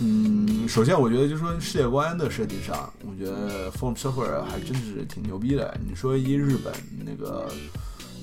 [0.00, 5.76] 嗯，首先我觉得就是说世界观的设计上，我觉得 Form Software 还真是挺牛逼的。
[5.88, 6.72] 你说一日本
[7.04, 7.50] 那个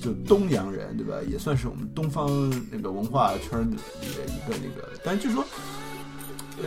[0.00, 5.44] 就东洋人对吧，也算是我们东方那个文化圈里的一个那个，但是就说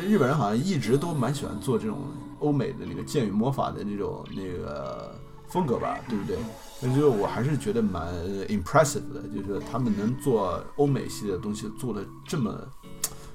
[0.07, 1.97] 日本人好像一直都蛮喜欢做这种
[2.39, 5.15] 欧美的那个剑与魔法的那种那个
[5.47, 6.37] 风格吧，对不对？
[6.81, 8.13] 那就是我还是觉得蛮
[8.47, 12.55] impressive 的，就是他们能做欧美系的东西做的这么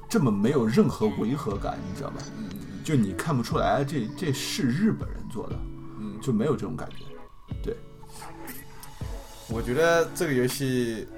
[0.08, 2.16] 这么没有任何违和感，你知道吗？
[2.84, 5.56] 就你看不出来这这是日本人做的，
[5.98, 6.96] 嗯就没有这种感觉。
[7.62, 7.74] 对，
[9.48, 11.08] 我觉得这个游戏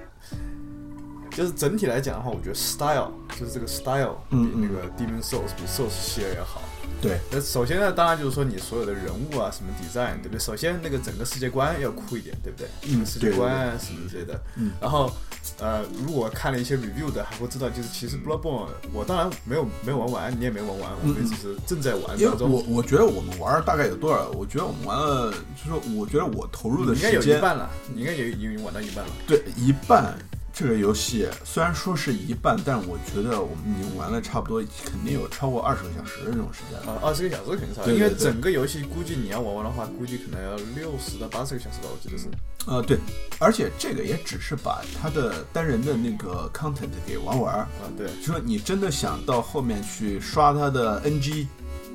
[1.31, 6.63] 就是整体来讲的话，我觉得 style 就是这个 style 比嗯嗯那个 Demon Souls 比 Souls 系列要好。
[7.01, 10.39] 对，那首先呢，当然就是说你所有的人物啊，什么 design，对不对？
[10.39, 12.67] 首先那个整个世界观要酷一点，对不对？
[12.89, 14.41] 嗯世界观啊什么之类的。
[14.57, 15.13] 嗯然后，
[15.59, 22.51] 呃，如果看了一些 review 的，还会知道，就是其实 Bloodborne 我当然没有没有玩完，你也没玩完，我们只是正在玩当中。
[22.51, 24.29] 我我觉得我们玩儿大概有多少？
[24.31, 29.11] 我觉得我们玩了，就是说我觉得我投入的时间应该有一半了，你应该也已经玩到一半了。
[29.27, 30.17] 对一半。
[30.59, 36.93] 这个游戏虽然说是一半，但我觉得我们已经玩了差不多，肯定有超过二十个小时的这种时间了。
[36.93, 42.25] 啊，二十个小时肯定差不多，因为整个游戏估计你要玩完的话，估计可能要六十到八十个小时吧，我记得是。
[42.67, 42.99] 呃，对，
[43.39, 51.49] 而且这个也只是把它的单人的那个 content 给玩完儿，啊，对，就说你真的想到后面去刷它的 NG。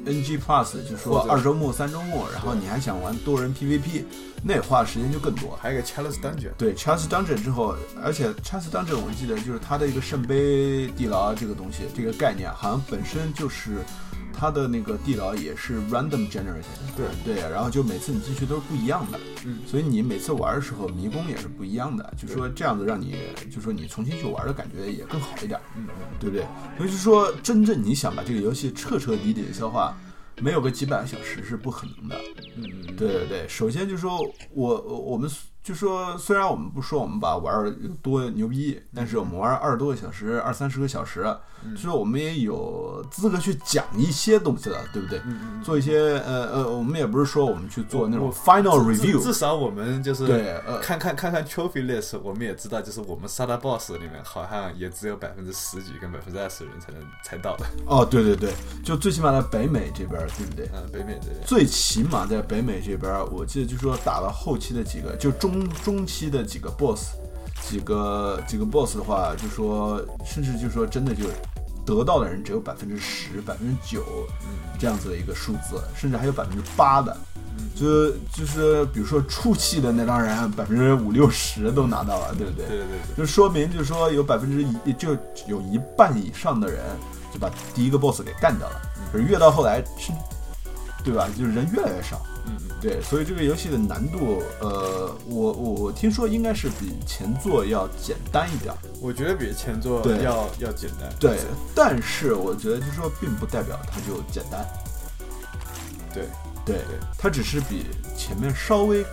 [0.05, 4.03] NG Plus 就说二周目、三周目，然后你还想玩多人 PVP，
[4.43, 5.57] 那花的时间就更多。
[5.61, 13.77] 还有一个 Chalice Dungeon，对 Chalice Dungeon 之后，而且 Chalice Dungeon 我记得就是它的一个圣杯地牢这个东西，这个概念好像本身就是
[14.41, 16.63] 它的那个地牢也是 random generated，
[16.97, 17.05] 对。
[17.23, 19.59] 对，然后就每次你进去都是不一样的，嗯。
[19.67, 23.15] 所以你每次玩的时候迷宫也是不一样的，就说这样子让你
[23.53, 25.87] 就说你重新去玩的感觉也更好一点，嗯，
[26.19, 26.43] 对不对？
[26.75, 29.95] 所以就说真正你想把这个游戏彻彻底底的消化。
[30.41, 32.15] 没有个几百个小时是不可能的，
[32.57, 32.63] 嗯。
[32.87, 34.17] 嗯，对对对，首先就说
[34.53, 35.29] 我我我们
[35.61, 41.37] 就说，虽然我们不说我们把玩儿多牛逼，但是我们玩二十多个小时，二三十个小时，嗯
[41.75, 45.21] 就说我们也有资格去讲一些东西了，对不对？
[45.63, 57.65] 做一些呃呃，我们也不是说我们去做那种 final review，至少我们就是对呃看看看看 trophy list，我们也知道，就是我们杀大 boss 里面好像也只有百分之十几跟百分之二十的人才能才到的。
[57.85, 60.69] 哦，对对对，就最起码在北美这边儿，对不对？
[60.73, 61.41] 嗯，北美这边。
[61.45, 67.11] 最起码在北美这边儿，我记得就说打了后期的几个，就中中期的几个 boss，
[67.61, 71.25] 几个几个 boss 的话，就说甚至就说真的就
[71.85, 74.03] 得到的人只有百分之十、百分之九
[74.79, 77.15] 这样子的一个数字，甚至还有百分之八的，
[77.75, 82.67] 就就是比如说初期的那帮人，百分之五六十都拿到了，对不对？
[82.67, 82.85] 对对
[83.17, 86.83] 就说明就是说有百分之一，就有一半以上的人
[87.33, 90.11] 就把第一个 boss 给干掉了，可是越到后来是，
[91.03, 91.27] 对吧？
[91.37, 92.21] 就是人越来越少，
[92.81, 101.07] 对，所以这个游戏的难度，呃，我我我听说应该是比前作要简单一点儿，我觉得比前作要要简单。
[101.19, 101.37] 对，
[101.75, 104.65] 但是我觉得就是说并不代表它就简单，
[106.13, 106.25] 对。
[106.63, 109.03] 对对，它只是比前面稍微，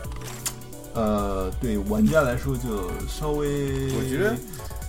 [0.93, 4.37] 呃，对玩家来说就稍微，我觉得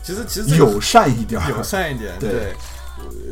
[0.04, 2.54] 其实其实友善一点儿，友善一点，对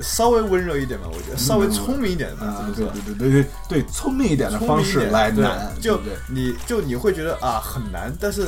[0.01, 2.91] 稍微温柔一点吧，我觉得稍微聪明一点吧，啊这，么说。
[2.93, 5.99] 对对对对对对，聪明一点的方式来难，对就？
[6.29, 8.47] 你就你会觉得啊很难，但是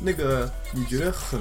[0.00, 1.40] 那个你觉得很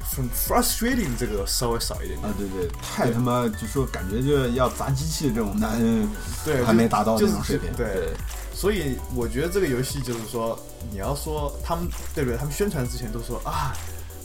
[0.00, 2.30] 很 frustrating，这个稍微少一点点。
[2.30, 5.80] 啊，对对，太他妈就说感觉就要砸机器的这种难，
[6.44, 7.70] 对，还没达到就是那种水平。
[7.76, 8.10] 对，
[8.54, 10.58] 所以我觉得这个游戏就是说，
[10.90, 12.36] 你要说他们对不对？
[12.36, 13.74] 他们宣传之前都说啊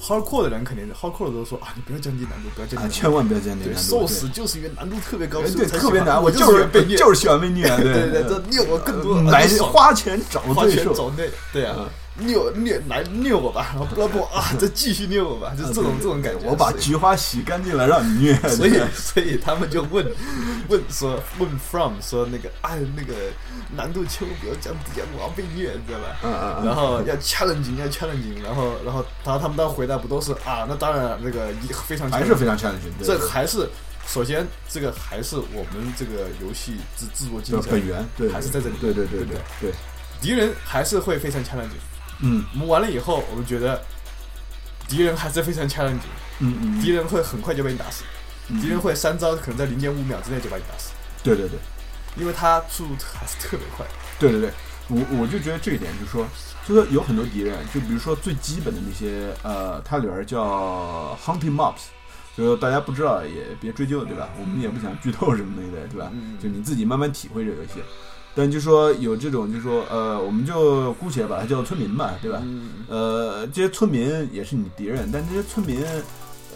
[0.02, 2.96] ，hardcore 的人肯定 hardcore 的都说啊，你不要降低难度，不要降低啊，难度。
[2.96, 3.82] 千万不要降低，难度。
[3.82, 7.94] 受死就是因为难度特别高，对，特别难，我就是被虐，就是喜欢被虐，对。
[8.10, 11.76] 对对，这虐我更多，买啊花钱找花对手，钱找虐，对啊
[12.20, 16.46] 嗯，虐虐来虐我吧，然 后不要不啊，再继续虐我吧，就是这种这种感觉。
[16.48, 20.06] 我把菊花洗干净了让你虐， 所以所以他们就问
[20.68, 23.14] 问说问 from 说那个啊那个
[23.76, 26.18] 难度千万不要降低啊，我要被虐，你知道吧？
[26.24, 30.66] 嗯嗯嗯然后要 challenging 要 challenging，然后然后然后他们当时回答不都是啊？
[30.68, 33.68] 那当然那个一非常还是非常 challenging，对这还是
[34.08, 39.74] 首先这个还是我们这个游戏制制作精本源，对，还是在这里对对对对对对，
[40.22, 41.80] 敌人还是会非常 challenging。
[42.22, 43.82] 嗯我们玩了以后，我们觉得
[44.88, 48.04] 敌人还是非常 challenging，嗯嗯，敌人会很快就被你打死，
[48.50, 50.92] 嗯敌人会三招可能在零点五秒之内就把你打死，
[51.24, 51.60] 对对对。
[52.18, 53.86] 因为他速度还是特别快。
[54.20, 54.52] 对对对，
[54.88, 56.28] 我我就觉得这一点就是说，
[56.68, 61.84] 就说有很多敌人，就比如说最基本的那些，呃，它里边叫 hunting mobs，
[62.36, 64.28] 就大家不知道也别追究，对吧？
[64.40, 66.10] 我们也不想剧透什么之类的，对吧？
[66.12, 67.76] 嗯就你自己慢慢体会这个游戏。
[68.40, 72.40] 但就说有这种，就说呃，我们就姑且把它叫村民吧，对吧？
[72.42, 75.84] 嗯，呃，这些村民也是你敌人，但这些村民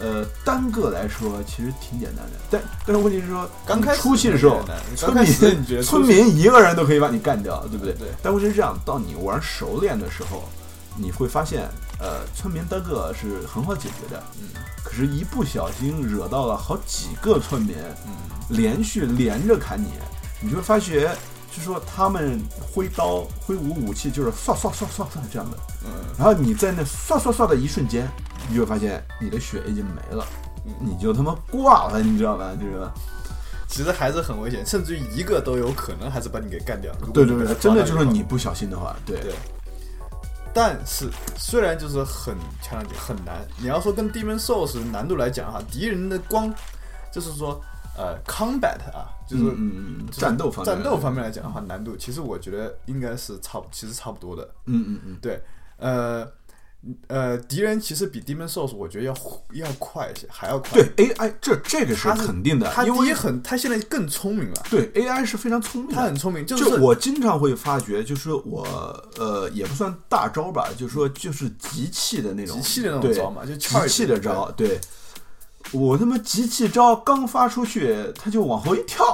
[0.00, 4.64] 呃，单个来说其实挺简单的，但但是问题是说，刚开始出去的时候
[4.96, 7.92] 村民村民一个人都可以把你干掉，对不对？
[7.94, 10.48] 对但问题是这样，到你玩熟练的时候，
[10.96, 11.68] 你会发现，
[12.00, 14.48] 呃，村民单个是很好解决的，嗯
[14.82, 17.76] 可是，一不小心惹到了好几个村民，
[18.06, 18.12] 嗯
[18.48, 19.88] 连续连着砍你，
[20.40, 21.10] 你就会发觉，
[21.56, 28.08] 就说他们挥刀挥舞武器就是唰唰唰唰唰这样的，嗯然后你在那唰唰唰的一瞬间，
[28.48, 30.26] 你就会发现你的血已经没了，
[30.80, 32.52] 你就他妈挂了，你知道吧？
[32.58, 32.90] 就是，
[33.68, 36.92] 其实还是很危险，甚至于一个都有可能还是把你给干掉。
[37.12, 39.32] 对对对，真的就是你不小心的话，对对。
[40.52, 46.52] 但是虽然就是很强调很难，你要说跟 Demon Souls 难度来讲哈，敌人的光
[47.12, 47.60] 就是说
[47.96, 49.44] 呃 combat 啊，就是、
[50.10, 54.42] 战斗方面，战斗方面来讲的话，难度其实我觉得应该是差不其实差不多的。
[54.66, 55.40] 嗯嗯嗯，对，
[55.78, 56.26] 呃
[57.06, 59.14] 呃，敌人其实比 Demon Souls 我觉得要
[59.52, 60.82] 要快一些，还要快。
[60.82, 68.66] 对 AI 这这个是肯定的，他因为第一很，他现在更聪明了，对 AI 是非常聪明的，他很聪明，就就是我经常会发觉，就是我
[69.16, 74.78] 呃也不算大招吧，就是说就是集气的那种集气的那种招嘛就集气的招，对。
[75.72, 79.04] 我他妈集气招刚发出去，他就往后一跳，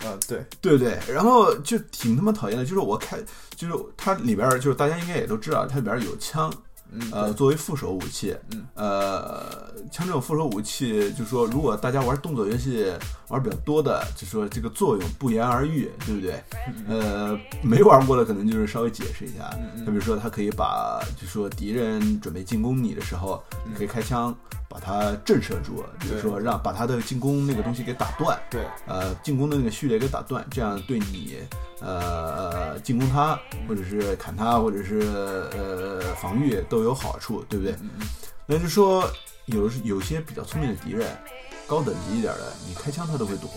[0.00, 0.98] 呃对，对对？
[1.08, 3.18] 然后就挺他妈讨厌的，就是我开，
[3.54, 6.52] 就是它里边儿就是大家应该也都知道，它里边儿有枪，
[6.90, 12.92] 嗯呃，作为副手武器，嗯，呃，枪这种副手武器，就说如果大家玩动作游戏
[13.28, 16.42] 玩比较多的，就说这个作用不言而喻，对不对？
[16.88, 24.34] 呃，没玩过的可能就是稍微解释一下，嗯就比如说他可以把，就说敌人准备进攻你的时候，你可以开枪
[24.70, 31.38] 把它震慑住，比如说让把他的进攻那个东西给打断，对，呃，进攻的那个序列给打断，这样对你
[31.80, 33.36] 呃进攻他，
[33.68, 35.00] 或者是砍他，或者是
[35.56, 37.74] 呃防御都有好处，对不对？
[37.80, 38.06] 嗯嗯
[38.46, 39.10] 那就说
[39.46, 41.04] 有有些比较聪明的敌人，
[41.66, 43.50] 高等级一点的，你开枪他都会躲，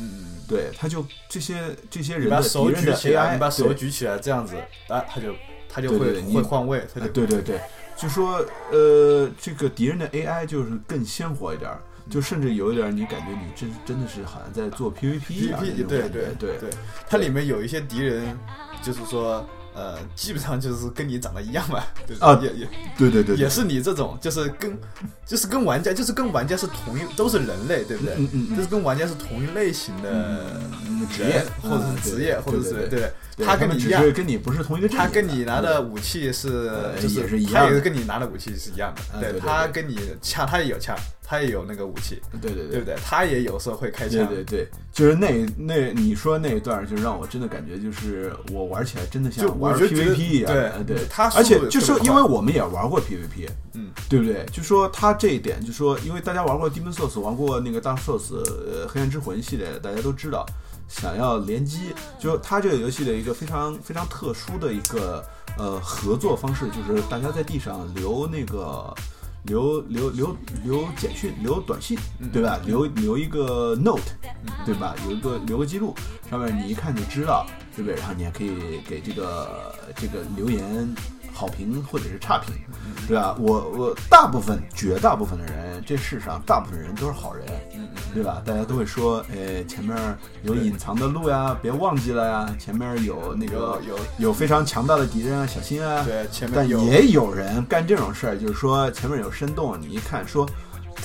[0.00, 0.26] 嗯嗯。
[0.48, 4.56] 对，他就这些这些人的敌人的手举起来，AI，你把手举起来，这样子，
[4.88, 5.32] 啊，他就
[5.68, 7.60] 他就会会换位，他哎就对对对，
[7.96, 11.80] 就说呃，这个敌人的 AI 就是更鲜活一点儿，
[12.10, 16.58] 就甚至有一点儿你感觉你真真的是好像在做 PVP 一样的那种对对对。
[16.58, 16.70] 对，
[17.08, 18.36] 它里面有一些敌人，
[18.82, 19.44] 就是说，
[19.74, 22.68] 呃，基本上就是跟你长得一样吧， 就是啊也也
[22.98, 24.78] 对对对，也是你这种，就是跟
[25.24, 28.14] 就是跟玩家，就是跟玩家是同一，都是人类，对不对？
[28.18, 33.00] 嗯嗯嗯就是跟玩家是同一类型的嗯职业人或者是职业，嗯或者是对对对。
[33.00, 33.12] 对
[33.44, 42.96] 他跟你一样跟你不是同一个阵营他，跟你拿的武器是呃就是也是一样的他也是跟你拿的武器是一样的，嗯对他跟你枪，他也有枪，他也有那个武器，对对对对不对？
[43.04, 50.52] 他也有时候会开枪，对对对，就是那那你说那一段，就让我真的感觉就是我玩起来真的像玩 PVP 一样，
[50.86, 54.46] 对他而且就说因为我们也玩过 PVP，嗯，对不对？
[54.50, 60.46] 就说他这一点，就说因为大家玩过 Demon Souls，玩过那个 Dark Souls，呃，黑暗之魂系列，大家都知道，
[60.88, 65.24] 想要联机，就它这个游戏的一个非常非常特殊的一个
[65.58, 68.94] 呃合作方式，就是大家在地上留那个。
[69.46, 71.96] 留留留留简讯，留短信，
[72.32, 72.58] 对吧？
[72.66, 74.02] 留留一个 note，
[74.64, 74.92] 对吧？
[75.06, 75.94] 有一个留个记录，
[76.28, 77.94] 上面你一看就知道，对不对？
[77.94, 80.92] 然后你还可以给这个这个留言
[81.36, 82.54] 好评或者是差评，
[83.06, 83.36] 对吧？
[83.38, 87.44] 我我大部分绝大部分的人，这世上大部分人都是好人，
[88.14, 88.40] 对吧？
[88.42, 89.94] 大家都会说，哎，前面
[90.44, 96.02] 有隐藏的路呀，别忘记了呀，前面有那个有有有非常强大的敌人啊，小心啊。
[96.04, 100.48] 对前面但也有人干这种事儿，就是说前面有深洞，你一看说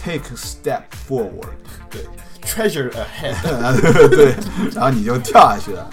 [0.02, 1.52] take a step forward，
[1.90, 2.08] 对
[2.42, 3.36] ，treasure ahead，
[3.82, 4.36] 对对，
[4.74, 5.90] 然后你就跳下去了，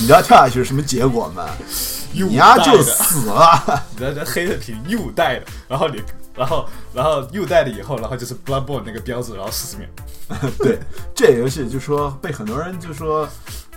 [0.00, 1.46] 你知道跳下去是什么结果吗？
[2.16, 3.84] 又你丫就死了。
[3.92, 6.02] 你在这黑的屏又带的，然后你，
[6.34, 10.78] 然后然后又带了以后，然后就是 Bloodborne 那个标志，然后四十秒， 对，
[11.14, 13.28] 这个游戏就说被很多人就说，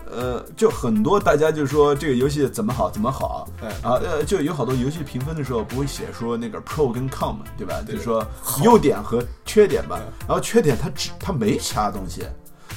[0.10, 7.82] 呃，就很多大家就说这个游戏怎么好怎么好，嗯啊呃，就有好多游戏评分的时候不会写说那个 pro 跟 con 嘛，对吧？
[7.86, 8.26] 对就说
[8.64, 12.24] 优点和缺点吧，然后缺点它只它没其他东西。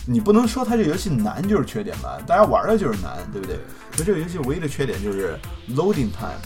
[0.07, 2.19] 你不能说它这游戏难就是缺点吧？
[2.27, 3.57] 大家玩的就是难，对不对？
[3.93, 5.39] 所以这个游戏唯一的缺点就是
[5.71, 6.41] loading time，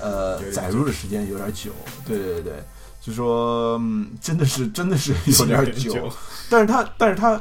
[0.00, 1.72] 呃载入的时间有点久。
[2.06, 2.52] 对对对对，
[3.00, 6.10] 就说、嗯、真的是真的是有点久。
[6.48, 7.40] 但是它，但是它，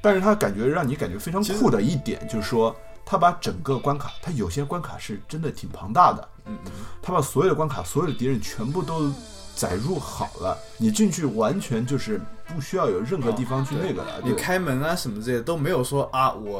[0.00, 2.74] 但是它感觉让你感觉非常酷的一点就是说，
[3.04, 9.12] 它把整个关卡，它有些关卡是真的挺庞大的，嗯嗯，它把所有的关卡、所有的敌人全部都
[9.54, 14.20] 载入好了，你进去完全就是不需要有任何地方去那个了。
[14.24, 16.58] 你开门啊什么之类的都没有说啊，我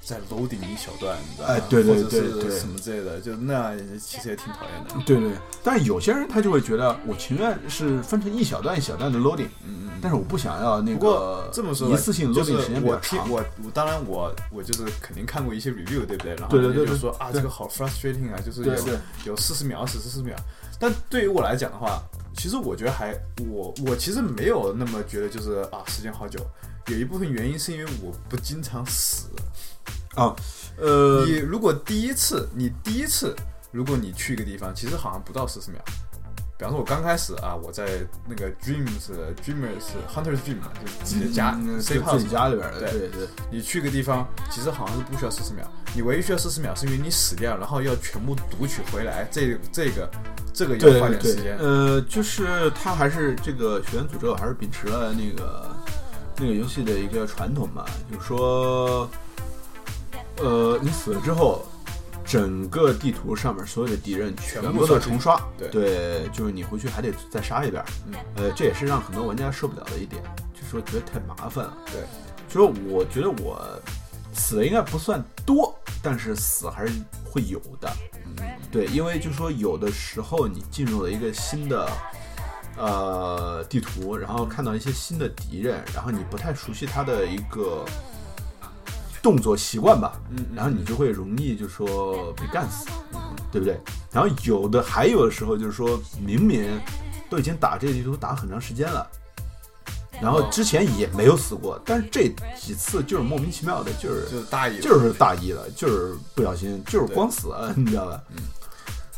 [0.00, 1.54] 在 loading 一小段，你知道吗？
[1.54, 5.04] 哎对对对对什么之类的，就那样其实也挺讨厌的。
[5.04, 5.32] 对对，
[5.64, 9.90] 但有些人他就会觉得，我情愿是分成一小段一小段的 loading，嗯嗯。
[10.00, 13.30] 但是我不想要那个不过这么说，一次性就 loading 时间比较我听长。
[13.30, 16.36] 我我当然我我就是肯定看过一些 review，对不对？
[16.36, 20.36] 然后对对对对人家就说啊，这个好 frustrating 啊，就是有对对有四十秒、四十四秒。
[20.78, 22.00] 但对于我来讲的话，
[22.36, 23.12] 其实我觉得还
[23.48, 26.38] 我我其实没有那么觉得就是啊时间好久。
[26.88, 29.28] 有一部分原因是因为我不经常死。
[30.14, 30.34] 啊，
[30.78, 33.34] 呃，你如果第一次，你第一次，
[33.70, 35.82] 如果你去一个地方，其实好像不到四十秒。
[36.58, 37.84] 比方说，我刚开始啊，我在
[38.26, 39.10] 那个 Dreams
[39.44, 50.10] Dreamers Hunters Dream 嘛，就是自己的家嗯 safe 就自己 house 家里边的，对对对你去个地方，其实好像是不需要四十秒，你唯一需要四十秒是因为你死掉，然后要全部读取回来，这这个
[50.54, 51.58] 这个要花点时间。
[51.58, 55.76] 呃，就是他还是这个《血源诅咒》还是秉持了那个
[56.38, 59.10] 那个游戏的一个传统嘛，就是说，
[60.38, 61.66] 呃，你死了之后，
[62.26, 66.28] 整个地图上面所有的敌人全部都重刷，对。
[66.32, 68.14] 就是你回去还得再杀一遍，嗯。
[68.34, 70.22] 呃，这也是让很多玩家受不了的一点，
[70.52, 71.78] 就是说觉得太麻烦了。
[71.86, 72.02] 对，
[72.48, 73.64] 就是我觉得我
[74.34, 76.92] 死的应该不算多，但是死还是
[77.24, 77.88] 会有的。
[78.24, 78.36] 嗯，
[78.70, 81.88] 对，因为就是说有的时候你进入了一个新的
[82.76, 87.84] 呃地图，然后看到一些新的敌人，然后你不太熟悉他的一个
[89.26, 92.86] 动作习惯吧，嗯嗯然后你就会容易就说被干死，
[93.50, 93.76] 对不对？
[94.12, 96.80] 然后有的还有的时候就是说明明
[97.28, 99.04] 都已经打这个地图打很长时间了。
[100.22, 104.80] 然后之前也没有死过，但是这几次就是莫名其妙的，就是就是大意了。
[104.80, 108.22] 就是大意了，就是不小心，就是光死了，你知道吧？
[108.30, 108.36] 嗯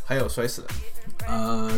[0.07, 0.69] 还有摔死的，
[1.29, 1.71] 呃，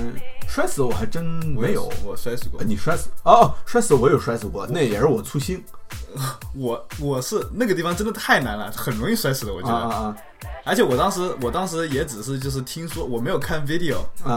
[0.49, 1.91] 摔死我还真没有。
[2.05, 2.65] 我摔死过呃。
[2.65, 5.61] 你摔死哦，摔死我有摔死过，那也是我粗心
[6.55, 9.75] 我我是那个地方真的太难了，很容易摔死的，我觉得。
[9.75, 10.17] 啊啊啊！
[10.63, 13.97] 而且我当时我当时也只是就是听说，我没有看 video，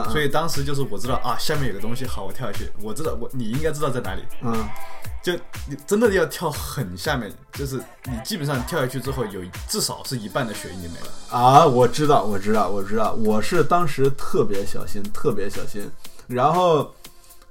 [0.10, 2.70] 所以当时就是我知道啊，下面有个东西，好，我跳下去。
[2.82, 4.54] 我知道我你应该知道在哪里，嗯，
[5.22, 5.34] 就
[5.68, 7.76] 你真的要跳很下面，就是
[8.06, 11.38] 你基本上跳下去之后，有至少是一半的血已经没了。
[11.38, 15.90] 啊，我知道，我知道，我知道，我是当时特别小心，特别小心，
[16.28, 16.94] 然后，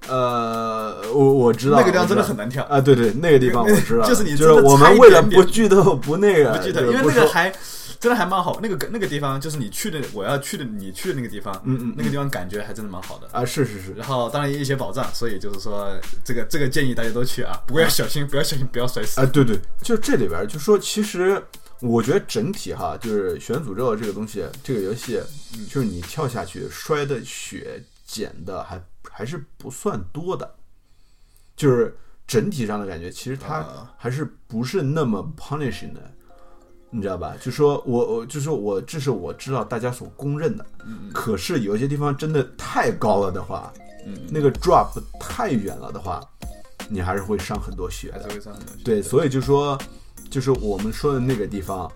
[0.08, 7.52] 呃，我我知道那个地方真的很难跳，啊，对对，那个地方我知道， 就是你就是我们为了不剧透不那个，不剧透，因为那个还
[8.00, 8.58] 真的还蛮好。
[8.60, 13.28] 那个那个地方就是你去的，我要去的，你去的那个地方，嗯嗯那个地方感觉还真的蛮好的。
[13.30, 15.88] 啊，是是是，然后当然一些保障，所以就是说
[16.24, 19.20] 这个这个建议大家都去啊，不过要小心，不要小心，不要摔死。
[19.20, 21.40] 啊，对对，就这里边就说，其实
[21.80, 25.20] 我觉得整体哈，就是《血源诅咒》这个东西，这个游戏，
[25.56, 30.54] 嗯就是你跳下去摔的血减的还还是不算多的，
[31.56, 31.96] 就是
[32.26, 36.00] 整体上的感觉，其实它啊还是不是那么 punishing 的。
[36.94, 37.34] 你知道吧？
[37.40, 43.72] 就说我我就说我这是我知道大家所公认的，嗯可是有些地方真的太高了的话，
[44.04, 46.20] 嗯，那个 drop 太远了的话，
[46.90, 48.28] 你还是会伤很多血的
[48.84, 49.78] 对，所以就说，
[50.32, 51.92] 就是我们说的那个地方，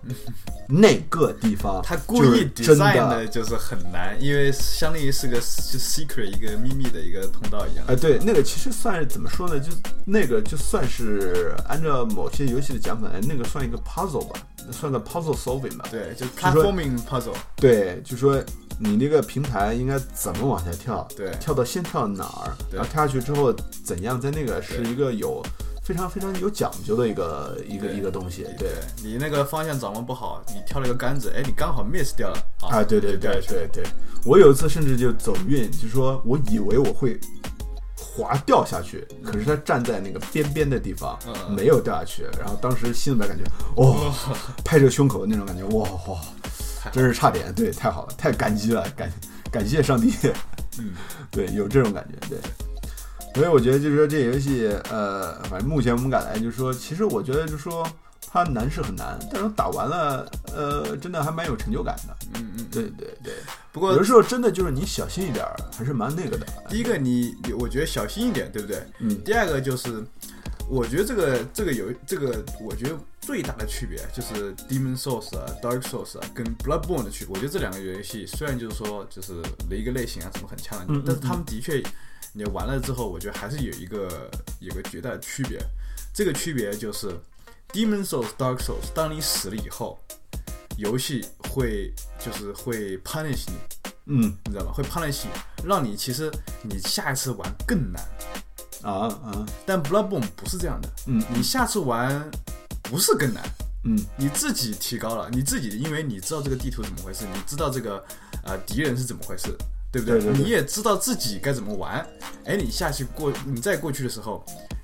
[0.69, 7.83] 那个地方，他故意就是真 design 的的就是很难，因为相当于是个就 secret 一个秘密的一个通道一样。
[7.87, 9.59] 哎，对，那个其实算是怎么说呢？
[9.59, 9.71] 就
[10.05, 14.39] 那个就算是按照某些游戏的讲法，哎那个算一个 puzzle 吧，
[14.71, 15.85] 算个 puzzle solving 吧。
[15.89, 17.33] 对，就就说 platforming puzzle。
[17.55, 18.39] 对，就说
[18.79, 23.51] 你那个平台应该怎么往下跳，对跳到先跳哪儿，然后跳下去之后
[23.83, 25.43] 怎样，在那个是一个有
[25.87, 28.45] 非常非常有讲究的一个一个一个东西。
[28.59, 28.71] 对，
[29.01, 32.37] 你那个方向掌握不好，你跳了一个杆子，哎，你刚好 miss 掉了
[32.69, 33.85] 啊，对对对对对，
[34.25, 37.17] 我有一次甚至就走运，就说我以为我会
[37.95, 41.17] 滑掉下去，可是他站在那个边边的地方，
[41.55, 43.45] 没有掉下去，然后当时心里面感觉，
[43.81, 44.13] 哇、
[44.65, 46.19] 拍着胸口的那种感觉，哇哇，
[46.91, 49.09] 真是差点，对，太好了，太感激了，感
[49.49, 50.13] 感谢上帝，
[50.79, 50.91] 嗯，
[51.31, 52.37] 对，有这种感觉，对。
[53.37, 57.87] 所以我觉得就是说这个游戏，呃，反正目前我们敢来就是说，其实我觉得就是说
[58.31, 62.17] 它难是很难，但是打完了，呃，真的还蛮有成就感的。
[62.33, 62.65] 嗯嗯。
[62.71, 63.33] 对对对，
[63.71, 66.47] 不过有的时候真的就是你小心一点儿，还是蛮那个的。
[66.67, 68.81] 第一个你，你我觉得小心一点，对不对？
[68.99, 70.03] 嗯第二个就是，
[70.67, 77.35] 我觉得这个这个有这个，我觉得最大的区别就是 Demon Souls 啊、Dark Souls 啊跟 Bloodborne 的区别。
[77.35, 79.33] 我觉得这两个游戏虽然就是说就是
[79.69, 81.81] 一个类型啊什么很强的，嗯嗯但是他们的确
[82.37, 84.29] 你玩了之后，我觉得还是有一个
[84.59, 85.59] 有个绝大的区别。
[86.13, 87.07] 这个区别就是
[87.73, 89.99] Demon Souls、Dark Souls，当你死了以后，
[90.77, 93.53] 游戏会就是会 punish 你。
[94.09, 94.71] 嗯你知道吧？
[94.71, 96.31] 会 punish 你，让你其实
[96.61, 98.01] 你下一次玩更难。
[98.83, 102.29] 啊啊但 Bloodborne 不是这样的，嗯你下次玩
[102.83, 103.43] 不是更难，
[103.83, 108.05] 嗯，你自己提高了，你自己因为你知道这个地图怎么回事，你知道这个
[108.43, 109.57] 呃敌人是怎么回事，
[109.91, 112.05] 对不对对对你也知道自己该怎么玩。
[112.45, 114.43] 哎，你下去过，你再过去的时候，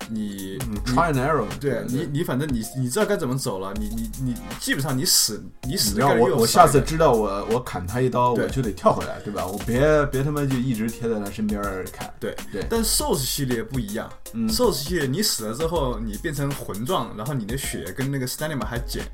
[0.10, 1.52] 你，try and error 嘛。
[1.60, 9.46] 对你，你反正你你知道该怎么走了，你你你基本上你死你死你让的概率又我我下次知道我我砍他一刀，对我就得跳回来，对吧？
[9.46, 12.14] 我别别他妈就一直贴在他身边儿砍。
[12.20, 19.06] 对对但 Souls 系列不一样、嗯 s o u l s 系列你死了之后，你变成魂状，然后你的血跟那个 Stamina 还减，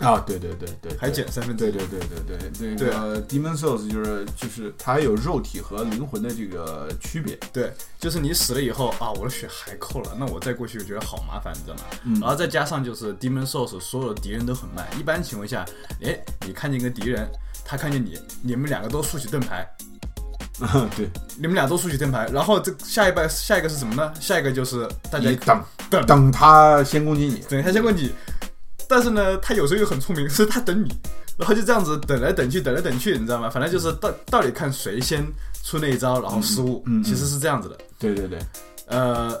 [0.00, 1.72] 啊，对对对对，还减三分之一。
[1.72, 7.38] 对对对对对，那对个 Demon Souls 就是就是它还有肉体和灵魂的这个区别。
[7.52, 11.82] 对，就是你死了以后啊，我的血还扣了，那我再过去就觉得好麻烦，你知道吗？
[12.04, 15.64] 嗯然后再加上就是 Demon Souls 所有的敌人都很慢，一般情况下，
[16.02, 17.28] 哎，你看见一个敌人，
[17.64, 19.66] 他看见你，你们两个都竖起盾牌，
[20.96, 24.12] 对，你们俩都竖起盾牌，然后这下一步下一个是什么呢？
[24.20, 27.40] 下一个就是大家等等等他先攻击你。
[27.48, 28.10] 等一下先问你，
[28.94, 30.88] 但是呢，他有时候又很聪明，是他等你，
[31.36, 33.50] 然后就这样子等来等去，等来等去，你知道吗？
[33.50, 35.26] 反正就是到到底看谁先
[35.64, 37.76] 出那一招，然后失误，嗯其实是这样子的。
[37.98, 38.38] 对对对
[38.86, 39.36] 呃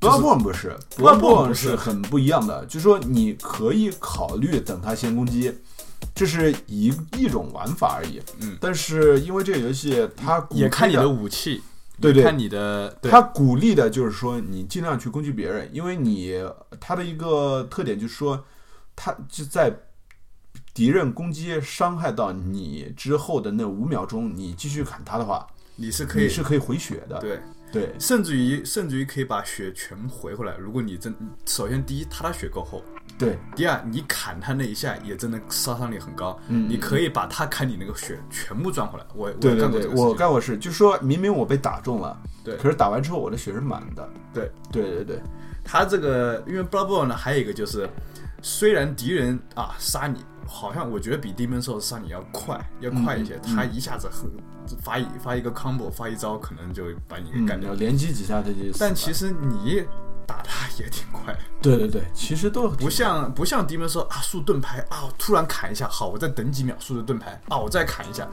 [0.00, 5.56] ，，Bloodborne 不是 Bloodborne 不是是很不一样的，就是说你可以考虑等他先攻击。
[6.12, 11.62] 这是一一种玩法而已，嗯但是因为这个游戏它也看你的武器，
[12.00, 16.34] 对对也看你的对它鼓励的就是说你尽量去攻击别人，因为你
[16.80, 18.42] 它的一个特点就是说，
[18.96, 19.72] 它就在
[20.74, 27.20] 敌人攻击伤害到你之后的那五秒钟，你继续砍他的话，你是可以你是可以回血的。
[27.20, 27.40] 对，
[27.70, 30.56] 对甚至于甚至于可以把血全回回来。
[30.56, 32.82] 如果你真首先第一，他的血够厚。
[33.18, 39.06] 对，第二，你砍他那一下也真的杀伤力很高，嗯你可以把他砍你那个血全部赚回来。
[39.14, 44.06] 我我对对对也干过这，个我干过事，就说明明我被打中了，对可是打完之后我的血是满的。
[44.34, 45.22] 对对对对，
[45.64, 47.88] 他这个因为 Bloodborne 呢，还有一个就是，
[48.42, 53.34] 虽然敌人啊杀你，好像我觉得比 Demon Souls 杀你要快，要快一些。
[53.44, 54.30] 嗯他一下子很
[54.82, 57.72] 发一发一个 combo，发一招，可能就把你干，掉。
[57.74, 58.76] 连击几下他就。
[58.78, 59.84] 但其实你
[60.26, 68.28] 打他也挺快，对对对，其实都不像不像 Demon 说啊竖盾牌啊，突然砍一下，好，我再等几秒竖着盾牌啊，我再砍一下。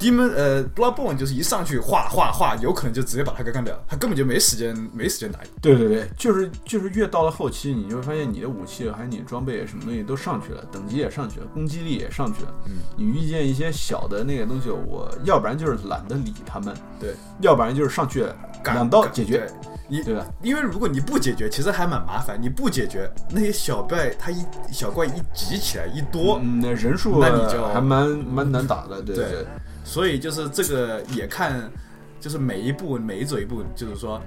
[0.00, 5.50] Demon 呃 Bloodborne 就是一上去画画画，有可能就直接把他给干掉，他根本就没时间没时间打野。
[5.60, 12.54] 对对对，就是就是越到了后期，你就会发现你的武器还有你的装备什么东西都上去了，等级也上去了，攻击力也上去了。
[12.64, 18.24] 嗯，你遇见一些小的那个东西，我要不然就是懒得理他们，对，要不然就是上去
[18.64, 19.50] 两刀解决对，
[19.88, 20.26] 你对吧？
[20.42, 22.38] 因为如果你不解决，其实还蛮麻烦。
[22.40, 29.46] 你不解决，那些小怪他一小怪一集起来一多，嗯，那人数那你就还蛮蛮难打的，对对对
[29.84, 31.70] 所以就是这个也看，
[32.20, 34.20] 就是每一步每走一步，就是说，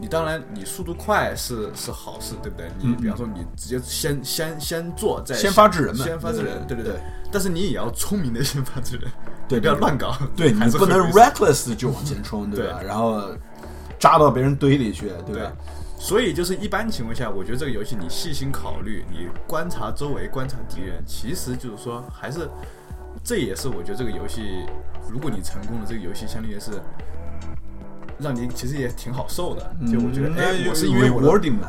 [0.00, 2.68] 你当然你速度快是是好事，对不对？
[2.78, 7.00] 你嗯比方说你直接先先先做，再先发制人嘛先发制人，对对对对。
[7.30, 9.10] 但是你也要聪明的先发制人，
[9.48, 12.80] 对不要乱搞，对，还你不能 reckless 就往前冲，对吧？
[12.82, 13.30] 然后
[13.98, 15.52] 扎到别人堆里去，对对吧？，
[15.98, 22.48] 所以就是一般情况下，我觉得这个游戏你细心考虑，你观察周围，观察敌人，其实就是说，还是
[23.22, 24.66] 这也是我觉得这个游戏，
[25.10, 26.72] 如果你成功了，这个游戏相当于是
[28.18, 29.74] 让你其实也挺好受的。
[29.90, 31.20] 就我觉得，嗯哎，那我是因为我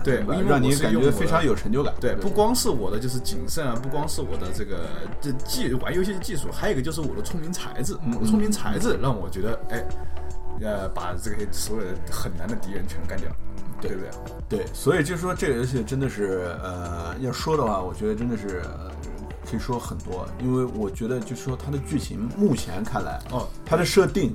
[0.04, 1.94] 对，吧因为我让你感觉非常有成就感。
[2.00, 4.88] 对，不光是我的就是谨慎啊，不光是我的这个
[5.20, 7.96] 这技玩游戏的技术，还有一个就是我的聪明才智。
[8.06, 9.84] 嗯我的聪明才智让我觉得，哎，
[10.62, 13.30] 呃，把这个所有的很难的敌人全干掉，
[13.82, 14.02] 对不
[14.48, 14.60] 对？
[14.60, 18.92] 对，所以就是说这个游戏真的是，呃，要说的话，我觉得真的是、呃、
[19.46, 24.34] 可以说很多，因为我觉得就是说它的剧情目前看来，哦，它的设定、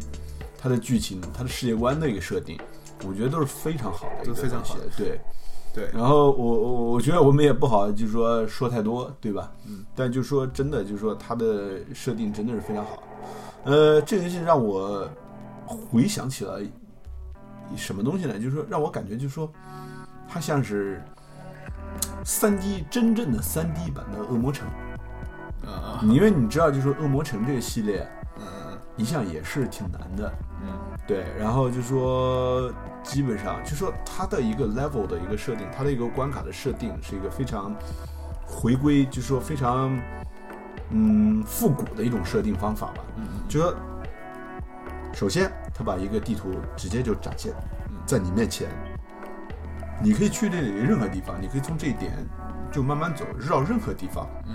[0.58, 2.58] 它的剧情、它的世界观的一个设定，
[3.06, 5.20] 我觉得都是非常好的都非常好的对。
[5.72, 9.52] 对，然后我我我觉得我们也不好，就是说说太多，对吧？
[9.66, 9.84] 嗯。
[9.94, 13.00] 但就说真的，就是说它的设定真的是非常好。
[13.62, 15.08] 呃，这个游戏让我
[15.68, 16.60] 回想起了
[17.76, 18.36] 什么东西呢？
[18.36, 19.48] 就是说让我感觉就是说，
[20.28, 21.00] 它像是
[22.24, 24.66] 三 D 真正的三 D 版的恶魔城。
[25.66, 28.06] 啊，因为你知道，就是说恶魔城这个系列
[28.38, 28.44] 嗯
[28.96, 30.32] 一向也是挺难的。
[30.62, 30.68] 嗯
[31.06, 37.74] 对，然后就说基本上就说它的一个 level 的一个设定，它的一个关卡的设定是一个非常
[38.46, 39.98] 回归，就说非常
[40.90, 43.04] 嗯复古的一种设定方法吧。
[43.16, 43.74] 嗯就说
[45.12, 47.52] 首先他把一个地图直接就展现
[48.06, 48.68] 在你面前，
[50.00, 52.12] 你可以去这里任何地方，你可以从这一点
[52.70, 54.28] 就慢慢走，绕任何地方。
[54.46, 54.54] 嗯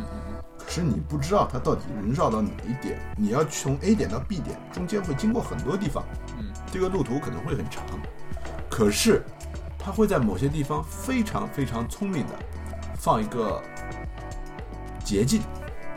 [0.68, 6.04] 是你不知道它到底能绕到哪一点，你要从 A 点到 B 点，中间会经过很多地方，
[6.38, 7.84] 嗯这个路途可能会很长。
[8.70, 9.24] 可是
[9.80, 12.34] 它会在某些地方非常非常聪明的
[12.96, 13.62] 放一个
[15.04, 15.42] 捷径，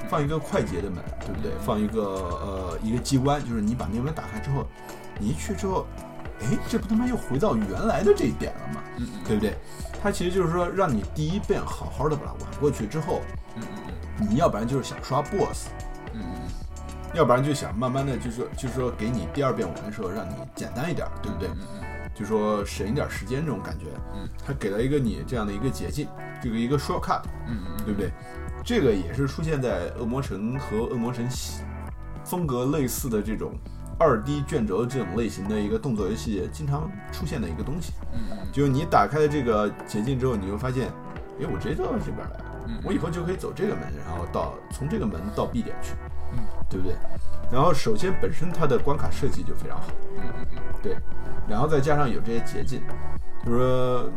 [0.08, 1.50] 放一个快捷的门，对不对？
[1.64, 4.66] 放一个呃一个机关，就是你把那个门打开之后，
[5.18, 5.86] 你一去之后，
[6.40, 8.82] 哎，这不他妈又回到原来的这一点了吗？
[9.26, 9.56] 对不对？
[10.00, 13.22] 它其实就是说，让你第一遍好好的把它玩过去之后，
[14.18, 15.68] 你要不然就是想刷 BOSS，
[16.14, 16.48] 嗯嗯
[17.14, 21.48] 要不然就想慢慢的就是说就是说给你第二遍玩的时候让你简单一点，对不对？
[21.48, 23.86] 嗯嗯就说省一点时间这种感觉。
[24.14, 26.08] 嗯，他给了一个你这样的一个捷径，
[26.42, 28.10] 这个一个 shortcut，嗯嗯对不对？
[28.64, 31.62] 这个也是出现在恶魔城和恶魔城系
[32.24, 33.52] 风格类似的这种
[34.00, 37.92] 二 D 卷轴这种类型的一个动作游戏经常出现的一个东西。
[38.12, 40.88] 嗯嗯就是你打开了这个捷径之后，你会发现，
[41.40, 45.94] 哎，我直接就到这边来了，嗯我以后就可以走这个门，然后到从这个门到 B 点去，
[46.32, 46.38] 嗯，
[46.68, 46.94] 对不对？
[47.50, 50.96] 然后首先本身它的关卡设计就非常好，嗯嗯嗯对，
[51.48, 52.82] 然后再加上有这些捷径，
[53.42, 54.10] 就是说，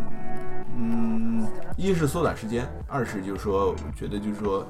[0.78, 1.47] 嗯，
[1.78, 4.66] 一是缩短时间，二是就是说，我觉得就是说，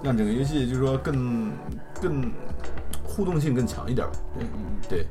[0.00, 1.50] 让整个游戏就是说更
[2.00, 2.32] 更
[3.02, 4.12] 互动性更强一点吧。
[4.34, 4.88] 对嗯嗯。
[4.88, 5.06] 对，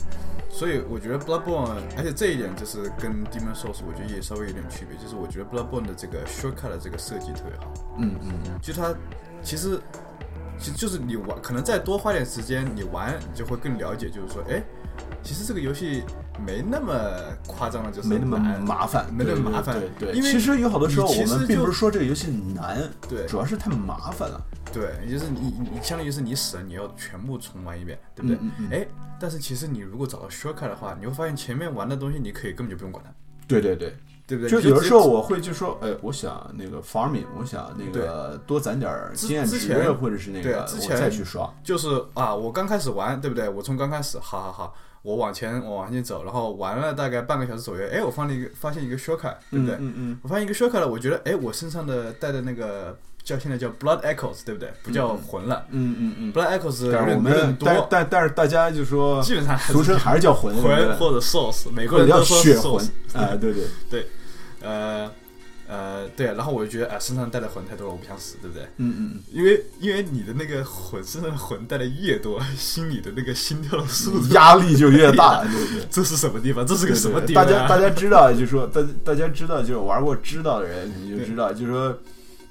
[0.54, 8.94] 所以我觉得 Bloodborne，而且这一点就是跟 Demon Souls 我觉得也稍微有点区别，就是我觉得 Bloodborne 的这个 shortcut 的这个设计特别好，嗯嗯嗯，就它
[9.42, 9.80] 其实
[10.60, 14.62] 其实就是你玩，可能再多花点时间，你玩你就会更了解，就是说，哎，
[15.24, 16.04] 其实这个游戏
[16.46, 16.94] 没那么
[17.48, 24.42] 夸张了，就是没那么麻烦，没那么麻烦对对，因为其实有好多时候我们并不是说这个游戏难，对主要是太麻烦了。
[24.74, 28.40] 对，也就是你你相当于是你死了，你要全部重玩一遍，对不对？
[28.72, 28.88] 哎，
[29.20, 33.12] 但是其实你如果找到 shortcut 的话，你会发现前面玩的东西你可以根本就不用管它，
[33.48, 33.94] 对对对，
[34.26, 34.50] 对不对？
[34.50, 41.54] 就有的时候我会就说，哎，我想那个 farming，我想那个多攒点经验值，或者是那个我再去刷。
[41.66, 43.50] 就是啊，我刚开始玩，对不对？
[43.50, 49.76] 我从刚开始，好好好，我往前我往前走，然后玩了大概半个小时左右，哎，我发了一个发现一个 shortcut，对不对？
[49.80, 54.72] 嗯嗯我发现一个 shortcut 了，我觉得，哎，我身上的带的那个叫现在叫 blood echoes，对不对？
[54.84, 56.32] 不叫魂了、嗯嗯嗯。
[56.32, 62.90] b l o o d echoes 有但是我点有点们但，但但是大家就说，基本上俗称还是叫魂，魂或者 souls，美国或者叫人都说血魂。
[63.14, 63.54] 哎，对
[63.90, 64.08] 对，
[64.62, 65.12] 呃
[65.72, 68.64] 呃，对，然后我就觉得，啊、身上带的魂太多了，我不想死，对不对？
[68.76, 75.88] 嗯嗯因为因为你的那个魂身上的魂带的越多， 心里的那个心跳的速嗯，度压力就越大， 对不对？
[75.90, 76.68] 这是什么地方？
[76.68, 77.48] 这是个什么地方、啊？
[77.48, 81.98] 大家大家知道， 就说大大家知道，就是玩过知道的人你就知道，就是说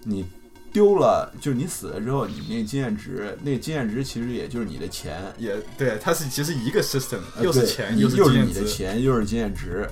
[0.05, 0.25] 你
[0.73, 8.65] 丢了，就是你死了之后，你那个经验值，那个经验值其实也就是你的钱，也对，它是其实一个 system，又是钱，你又是你的。
[8.65, 9.87] 钱，又是经验值，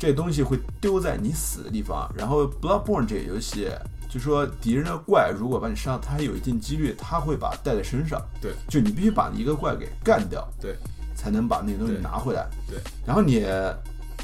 [0.00, 2.10] 这东西会丢在你死的地方。
[2.16, 3.70] 然后 Bloodborne 这个游戏，
[4.08, 8.20] 就说敌人的怪如果把你伤，它还有一定几率，他会把带在身上。
[8.40, 10.76] 对，就你必须把一个怪给干掉，对，
[11.14, 12.48] 才能把那个东西拿回来。
[12.66, 13.46] 对，然后你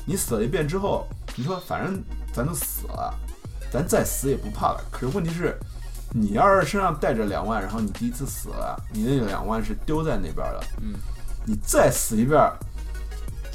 [0.04, 1.06] 你死了一遍之后，
[1.36, 2.02] 你说反正
[2.32, 3.14] 咱都死了，
[3.70, 4.82] 咱再死也不怕了。
[4.90, 5.56] 可是问题是。
[6.12, 10.94] 你要是身上带着两万，然后你第一次死了，你那两万是丢在那边了，嗯，
[11.44, 12.40] 你再死一遍，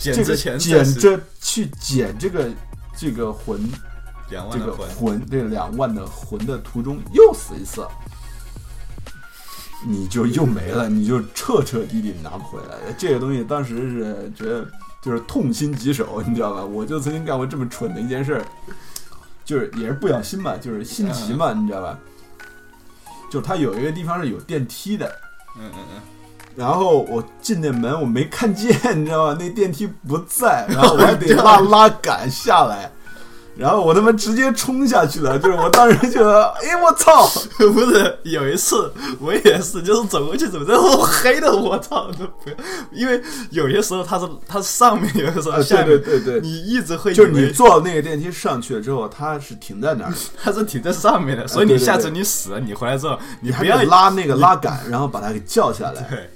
[0.02, 0.58] 这个捡
[0.96, 2.50] 着去捡这个
[2.98, 3.62] 这个魂，
[4.30, 7.86] 这个两万的魂，魂这两万的魂的途中又死一次，
[9.86, 12.94] 你就又没了，你就彻彻底底拿不回来。
[12.98, 14.68] 这个东西当时是觉得
[15.02, 16.64] 就是痛心疾首，你知道吧？
[16.64, 18.46] 我就曾经干过这么蠢的一件事儿，
[19.46, 22.00] 就是也是不小心嘛，就是心急嘛，你知道吧？
[23.30, 25.08] 就是它有一个地方是有电梯的，
[25.58, 26.02] 嗯嗯嗯，
[26.56, 29.38] 然后我进那门，我没看见，你知道吗？
[29.40, 32.92] 那电梯不在，然后我还得拉拉杆下来，
[33.56, 37.28] 然后我他妈直接冲下去了，就是我当时就，哎我操！
[37.58, 42.56] 不是有一次我也是，就是走过去怎么着，我黑的我操不要，
[42.92, 43.22] 因为
[43.52, 56.02] 有些时候它是它是上面，有的时候啊，下面，对对对对，你一直会就是你坐那个电梯上去了之后，它是停在那儿，它是停在上面的，所以你下次你死了，你回来之后你不要得拉那个拉杆，然后把它给叫下来。
[56.10, 56.30] 对。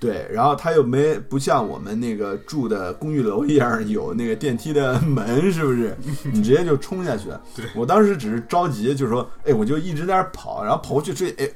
[0.00, 5.96] 对，然后它又没不像我们那个住的公寓楼一样有那个电梯的门， 是不是？
[6.32, 7.40] 你直接就冲下去了。
[7.56, 11.50] 对我当时只是着急，就是说，哎，我就一直在那儿跑，然后跑过去追，哎，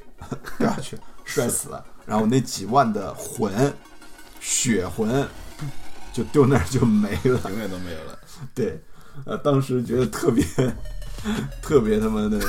[0.57, 1.83] 掉下去，摔死了。
[2.05, 3.73] 然后那几万的魂，
[4.41, 5.25] 血魂，
[6.11, 7.39] 就丢那儿就没了。
[7.49, 8.19] 永远都没有了。
[8.53, 8.77] 对，
[9.25, 10.43] 呃，当时觉得特别
[11.61, 12.39] 特别他妈的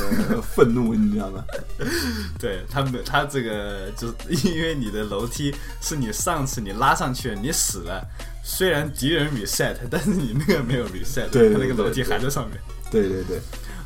[0.42, 1.44] 愤怒，你知道吗？
[2.38, 8.04] 对他们，他这个就是因为你的楼梯是你上次你拉上去，你死了，
[8.42, 12.58] 虽然敌人 reset，但是你那个没有 reset，对对他那个楼梯还在上面。
[12.90, 13.40] 对对对，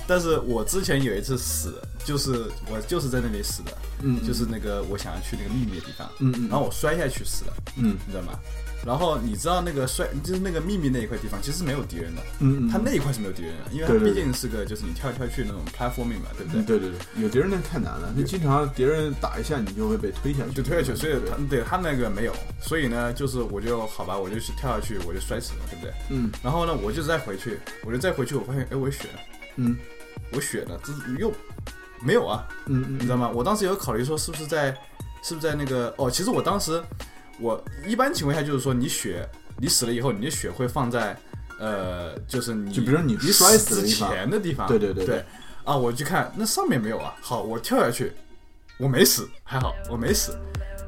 [0.06, 3.72] 但是我之前有一次死，就是我就是在那里死的，
[4.02, 8.38] 嗯就是那个我想要去那个秘密的地方，嗯嗯然后我摔下去死了，嗯你知道吗？
[8.86, 14.08] 然后你知道那个摔就是那个秘密那一块地方其实是没有敌人的，嗯嗯，它那一块是没有敌人的，因为它对对。
[14.08, 16.60] 毕竟是个就是你跳来跳去那种 platforming 嘛，对不对？
[16.60, 25.92] 嗯对对对，有敌人那太难了，那经常敌人打一下你就会被推下去，就推下去，所以对他对他那个没有，所以呢，就是我就好吧，我就去跳下去，我就摔死了，对不对？
[26.10, 26.30] 嗯。
[26.42, 29.04] 然后呢，我就再回去，我就再回去，我发现，哎，我血。
[29.08, 29.20] 了，
[29.56, 29.76] 嗯。
[30.32, 31.32] 我血了，这是又
[32.02, 33.30] 没有啊，嗯嗯，你知道吗？
[33.34, 34.70] 我当时有考虑说，是不是在，
[35.22, 36.82] 是不是在那个哦，其实我当时，
[37.40, 41.16] 我一般情况下就是说，你血，你死了以后，你的血会放在，
[41.58, 45.16] 呃，就是你，就比如说你你摔死之前的地方，对对对对。
[45.16, 45.24] 对，
[45.64, 48.12] 啊，我去看那上面没有啊，好，我跳下去，
[48.78, 50.38] 我没死，还好，我没死，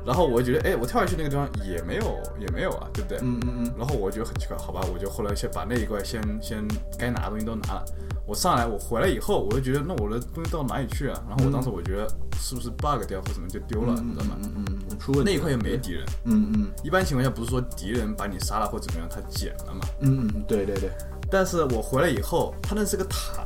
[0.07, 3.19] 然后我觉得，哎，我跳下去那个地方也没有，也没有啊，对不对？
[3.23, 6.67] 嗯嗯嗯然后我觉得很奇怪，好吧，我就后来先把那一块先先
[6.99, 7.85] 该拿的东西都拿了。
[8.27, 11.21] 我上来，我回来以后，我就觉得那我的东西到哪里去啊？
[11.29, 12.07] 然后我当时我觉得
[12.39, 14.37] 是不是 bug 掉或什么就丢了，你知道吗？
[14.43, 19.81] 嗯嗯嗯，出问题那一块又没敌人，嗯嗯一般情况下不是说敌人把你杀了或怎么样，他捡了嘛？
[20.01, 20.91] 嗯嗯，对对对，
[21.29, 23.45] 但是我回来以后，他那是个塔，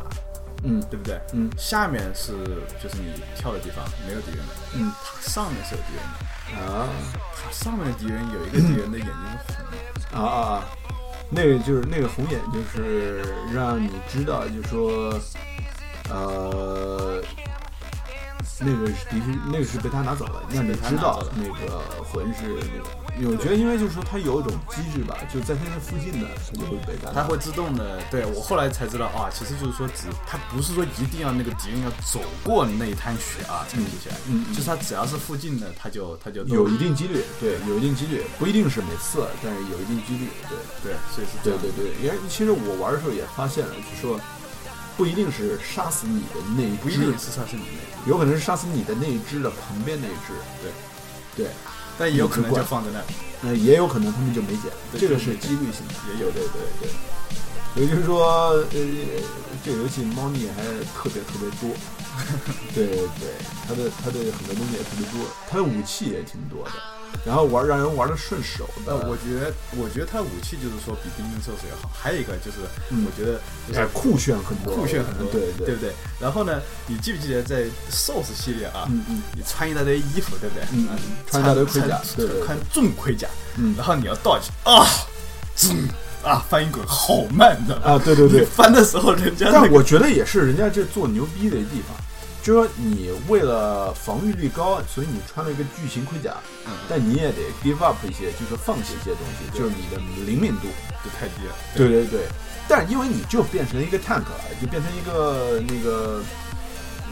[0.65, 1.21] 嗯对不对？
[1.33, 2.33] 嗯下面是
[2.83, 4.53] 就是你跳的地方，没有敌人的。
[4.75, 6.89] 嗯塔上面是有敌人的，啊
[7.37, 9.15] 它上面的敌人有一个敌人的眼睛
[9.47, 10.19] 是红的。
[10.19, 10.65] 啊啊啊，
[11.31, 15.19] 那个就是那个红眼，就是让你知道，就是说，
[16.11, 17.21] 呃，
[18.61, 23.31] 那个是的确，那个是被他拿走了，让你知道了那个魂是那个。
[23.31, 40.59] 我觉得，因为就是说，他有一种机制吧，就在他那附近的，他就会被它拿它会自动的，对我后来才知道啊，其实就是说只，他不是说一定要那个敌人要走过那一滩血啊才记起来，嗯嗯就是它只要是附近的，他就他就有一定几率，对，有一定几率，不一定是每次，但是有一定几率，对。
[40.83, 44.21] 对，所以是这样，对对对，因为其实我玩的时候也发现了，就说
[44.97, 51.53] 不一定是杀死你的那一只不一定，是杀死你那有可能是杀死你的那一只的旁边那一只，对对，
[51.99, 53.05] 但也有可能就放在那儿，
[53.41, 56.91] 那也有可能他们就没捡，这个是几率性的，也有对对对。
[57.77, 58.69] 也就是说，呃，
[59.65, 60.63] 这个游戏猫腻还
[60.95, 61.75] 特别特别多，
[62.73, 62.87] 对
[63.19, 63.35] 对，
[63.67, 66.73] 它的它的很多东西也特别多，它的武器也挺多的，
[67.25, 68.69] 然后玩让人玩的顺手。
[68.87, 72.59] 的，呃，我觉得我觉得它武器就是说比冰冰射手要好，还有一个就是
[72.91, 73.05] 嗯。
[73.07, 73.39] 我觉得
[73.69, 75.93] 就是哎酷炫很多，酷炫很多，对对不对？
[76.21, 79.23] 然后呢，你记不记得在 Souls 系列啊，嗯嗯。
[79.35, 80.65] 你穿一大堆衣服，对不对？
[80.73, 80.97] 嗯啊
[81.31, 82.47] 穿一大堆盔甲穿对对对。
[82.47, 83.75] 穿重盔甲，嗯。
[83.77, 84.87] 然后你要 dodge 啊，
[85.71, 85.89] 嗯
[86.25, 87.93] 啊，翻译滚好慢，你知道吗？
[87.93, 91.97] 啊，对对对， 翻的时候人家那个但我觉得也是人家这做牛逼的地方，
[92.45, 96.35] 就是说你为了防御力高，所以你穿了一个巨型盔甲，
[96.67, 96.73] 嗯。
[96.89, 100.69] 但你也得 give up 一些，就是放弃一些东西，就是你的灵敏度。
[101.03, 101.89] 就太低了，对。
[101.89, 102.21] 对对，
[102.67, 106.23] 但因为你就变成一个 tank 了，就变成一个那个，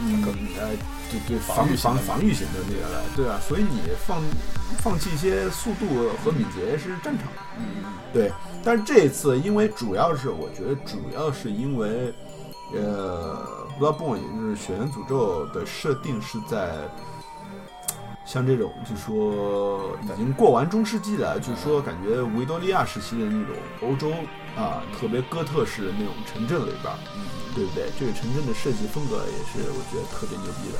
[0.01, 0.25] 嗯
[0.59, 0.69] 呃，
[1.11, 4.23] 对对，防防御型的防防御型的那个了，对啊，所以你放
[4.79, 7.41] 放弃一些速度和敏捷是正常的。
[7.59, 8.33] 嗯，对，
[8.65, 12.15] 但是这一次，因为主要是我觉得主要是因为，
[12.73, 13.47] 呃
[13.83, 16.71] ，Bloodborne 也就是血缘诅咒的设定是在，
[18.25, 24.13] 像这种就是说已经过完中世纪了，就是说感觉维多利亚时期的那种欧洲
[24.57, 26.97] 啊，特别哥特式的那种城镇里边儿，
[27.57, 27.91] 对不对？
[27.99, 30.79] 这个城镇的设计风格也是我觉得特别牛逼的，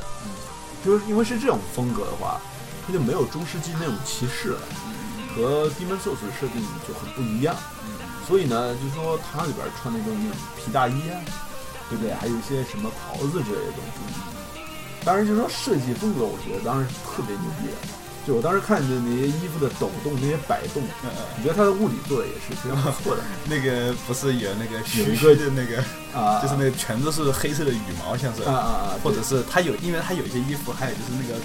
[0.85, 2.39] 就是因为是这种风格的话，
[2.87, 4.61] 它就没有中世纪那种骑士了。
[5.35, 7.55] 和 Demon Souls 的设定就很不一样，
[8.27, 11.17] 所以呢，就是说它里边穿那种那种皮大衣啊，
[11.89, 12.13] 对不对？
[12.13, 13.99] 还有一些什么袍子之类的东西。
[15.03, 17.73] 当然，就是说设计风格，我觉得当然是特别牛逼的。
[18.25, 25.83] 就我当时看着那些衣服的抖动、那些摆动，嗯嗯我觉得它的物理做的也是非常不错的那个不是有那个有虚一个虚的那个，
[26.17, 31.35] 啊，就是那个全都是黑色的羽毛，像是啊啊啊，或者是它有，因为它有一些衣服，还有就是那个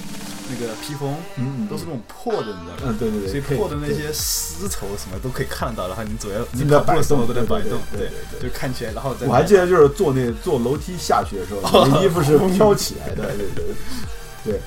[0.51, 2.83] 那个披风，嗯嗯都是那种破的，你知道吗？
[2.87, 13.65] 嗯对对对，所以破的那些丝绸什么都可以看得到，然后你左右你跑步的时候摆动都在摆动，对对就看起来，然后在我还记得就是坐那坐楼梯下去的时候， 你的衣服是飘起来的，对对对
[14.45, 14.61] 对。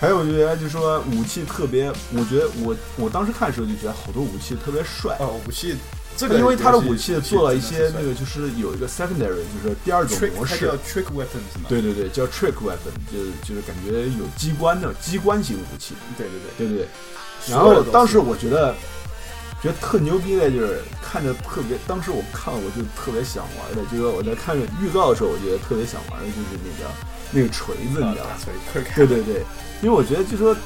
[0.00, 5.76] 还有我觉得就是说武器特别，我觉得我我当时看的时候就觉得好多武器特别帅，哦武器，
[6.16, 11.66] 这个因为它的武器做了一些那个就是有一个 secondary，就是第二种模式叫，trick weapons 嘛？
[11.68, 16.88] 对对对，叫 trick weapon，就是就是感觉有机关的机关型武器，对对对，对对对。
[17.48, 18.74] 然后当时我觉得
[19.60, 26.90] 觉得特牛逼的，就是看着特别，当时我看我就特别想玩的，就是我在看预告的时候，我觉得特别想玩的就是那个
[27.32, 28.38] 那个锤子，你知道吧啊？
[28.72, 29.42] 锤 quick 对对对，
[29.82, 30.56] 因为我觉得就说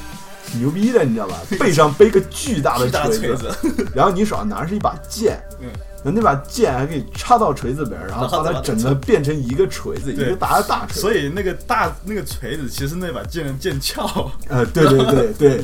[0.47, 1.37] 挺牛逼的，你知道吧？
[1.59, 3.55] 背上背个巨大的 锤锤子，
[3.93, 5.69] 然后你手上拿着是一把剑，嗯
[6.03, 11.01] 然后那把剑还可以插到锤子里边，然后 把它整个变成一个锤子，一对个大大锤。
[11.01, 15.61] 所以那个大那个锤子其实那把剑的剑鞘，呃，对对对 对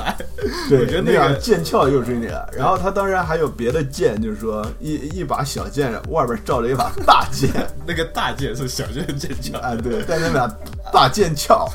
[0.69, 7.49] 对，我觉得那那把剑鞘又是那个，然后他当然还有别的剑，就是说一一把小剑外边罩着一把大剑
[7.87, 10.47] 那个大剑是小剑的剑鞘，啊，对，但那把
[10.91, 11.67] 大剑鞘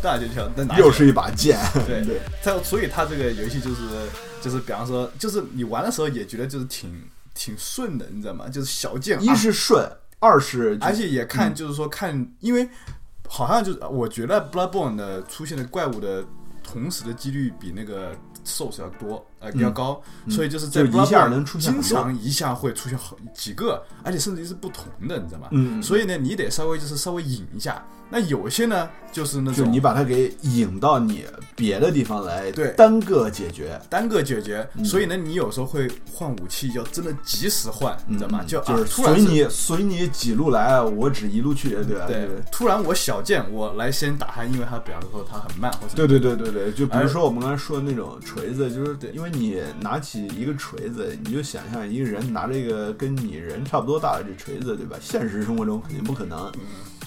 [0.00, 3.76] 大剑鞘，但又是一把剑，对对，他所以他这个游戏就是
[4.40, 6.90] 就是，比方说，就是你玩的时候也觉得就是挺
[7.34, 8.48] 挺顺的，你知道吗？
[8.48, 9.84] 就是小剑，一啊是顺，
[10.20, 12.68] 二是就而且也看就是说看，因为
[13.28, 16.24] 好像就是我觉得 Bloodborne 的出现的怪物的
[16.62, 25.48] 同时的几率比那个 Souls 要多，呃，比较高，所以就是在一下能出现经常一下会出现好几个，而且甚至是不同的，你知道吗？
[25.52, 27.84] 嗯嗯所以呢，你得稍微就是稍微引一下。
[28.10, 31.24] 那有些呢，就是那种就你把它给引到你
[31.56, 38.44] 别的地方来，对单个解决，单个解决，嗯所以呢，你有时候会换武器，要真的及时换，你知道吗？
[38.46, 42.04] 就嗯就是随你随你几路来，我只一路去，对吧？
[42.06, 54.96] 对，突然我小剑我来先打他，因为他比方说他很慢或者对对对对对，就比如说我们刚才说的那种锤子，就是对因为你拿起一个锤子，你就想象一个人拿着一个跟你人差不多大的这锤子，对吧？
[55.00, 56.60] 现实生活中肯定不可能，嗯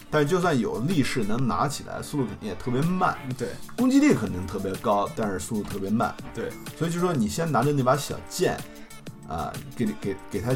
[0.09, 6.15] 但是就算有力士能拿起来，速度肯定也特别慢，对攻击力肯定特别高，但是速度特别慢。
[6.33, 8.57] 对所以就说你先拿着那把小剑，
[9.27, 10.55] 啊，给你给给他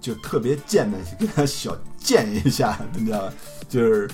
[0.00, 3.32] 就特别贱的给他小剑一下， 你知道吧？
[3.68, 4.08] 就是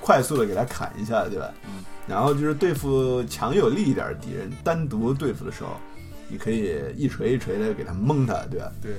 [0.00, 1.52] 快速的给他砍一下，对吧？
[1.66, 1.84] 嗯。
[2.06, 5.76] 然后就是对付强有力一点的敌人，单独对付的时候，
[6.28, 8.72] 你可以一锤一锤的给他蒙他，对吧？
[8.80, 8.92] 对，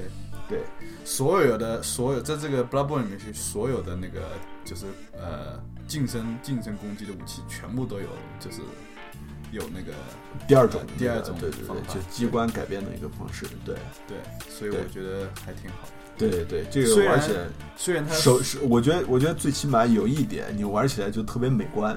[0.49, 0.59] 对，
[1.05, 4.21] 所有的所有在这个 Bloodborne 里面去，所有的那个
[4.65, 8.07] 就是呃近身近身攻击的武器，全部都有
[8.39, 8.61] 就是
[9.51, 9.93] 有那个
[10.47, 13.75] 第二种呃，第二种对对对，就机关改变的一个方式，对。
[14.07, 14.17] 对，
[14.49, 15.87] 所以我觉得还挺好。
[16.17, 17.33] 对对对，这个而且
[17.77, 21.95] 虽然它手是，我觉得我觉得最起码有一点，你玩起来就特别美观，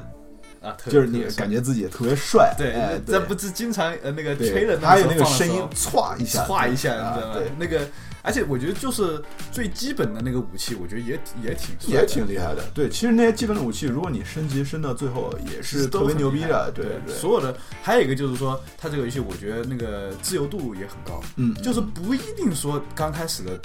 [0.60, 7.50] 啊，就是你感觉自己特别帅，对，哎，这不是经常呃那个对吹了，还有那个声音，歘一下，歘一下，你啊知道吗对？
[7.58, 7.88] 那个，
[8.22, 12.62] 而且我觉得就是最基本的那个武器，我觉得也也挺也挺厉害的。
[12.74, 16.70] 对，其实那些基本的武器，如果你升级升到最后，也是特别牛逼的。
[16.74, 23.58] 对对对，所有的还有一个就是说，它这个游戏我觉得那个自由度也很高，嗯，就是不一定说刚开始的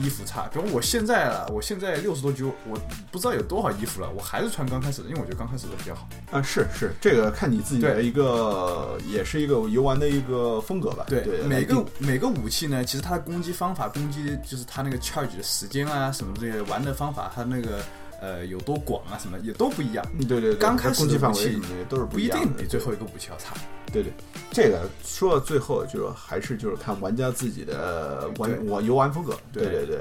[0.00, 2.78] 衣服差，比如我现在啊，我现在六十多级，我
[3.10, 6.08] 不知道有多少衣服了，我还是穿刚开始的，因为我觉得刚开始的比较好。
[6.30, 11.04] 啊，是是，这个看你自己的对一个，也是一个游玩的一个风格吧。
[11.08, 17.80] 对，每个每个武器呢，其实它的攻击方法、攻击就是它那个 charge 的时间啊，什么这些玩的方法，它那个
[18.22, 23.54] 呃有多广啊，什么也都不一样，嗯对对对，刚开始攻击范围什么的都是不一一样的定比最后一个武器要差。
[23.92, 24.12] 对对，
[24.52, 29.36] 这个说到最后，就是还是就是看玩家自己的玩玩游玩风格。
[29.52, 30.00] 对对对对，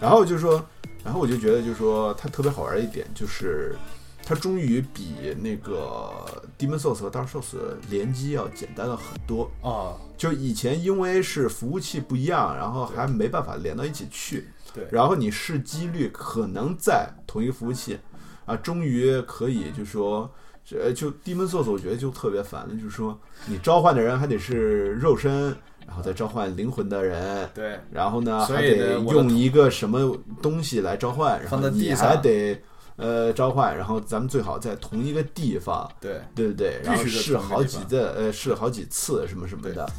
[0.00, 0.64] 然后就是说，
[1.04, 3.76] 然后我就觉得就是说，它特别好玩的一点就是，
[4.24, 6.10] 它终于比那个
[6.58, 7.56] Demon Souls 和 Dark Souls
[7.90, 9.50] 联机要简单了很多。
[9.60, 17.98] 啊，就以前因为是服务器不一样，然后还没办法连到一起去，对然后你试几率可能在同一个服务器
[18.46, 20.32] 啊，终于可以就说。
[20.72, 25.46] 呃，就 Demon Souls，我觉得就特别烦的，就是说你召唤的人还得是肉身，
[25.84, 32.62] 然后再召唤灵魂的人，对然后呢还得用一个什么东西来召唤，然后你上还得
[32.94, 36.80] 呃召唤，然后咱们最好在同一个地方，对对不对？
[36.84, 39.90] 然后试好几次，呃，试好几次什么什么的。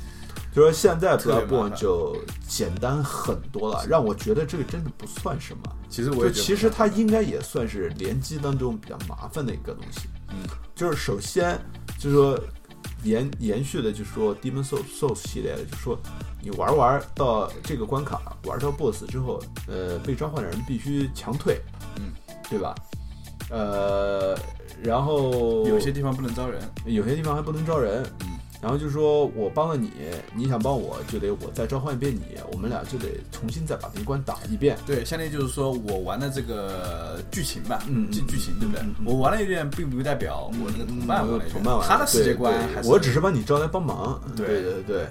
[0.54, 5.64] 就说现在特别麻 Bloodborne 就简单很多了，让我觉得这个真的不算什么。
[5.90, 10.08] 其实我就也其实它应该也算是联机当中比较麻烦的一个东西。
[10.30, 10.38] 嗯，
[10.76, 11.60] 就是首先
[11.98, 12.40] 就是说
[13.04, 15.98] 延延续的，就是说 Demon Souls Souls 系列的，就是说
[16.42, 21.62] 你玩玩到这个关卡，玩到 BOSS 之后，呃，被召唤的人必须强退，
[21.98, 22.12] 嗯，
[22.50, 22.76] 对吧？
[23.50, 24.38] 呃，
[24.82, 28.31] 然后有些地方不能招人，有些地方还不能招人，嗯，
[28.62, 29.92] 然后就说我帮了你，
[30.36, 34.78] 你想帮我就得我再召唤一遍你，我们俩就得重新再把那关打一遍。
[34.86, 38.84] 对，相当于就是说我玩的这个剧情吧，剧剧情对不对？
[39.04, 44.22] 我玩了一遍，并不代表我那个同伴玩了一遍，同伴玩他的世界观还是我只是帮你招来帮忙。
[44.38, 45.08] 对对对对。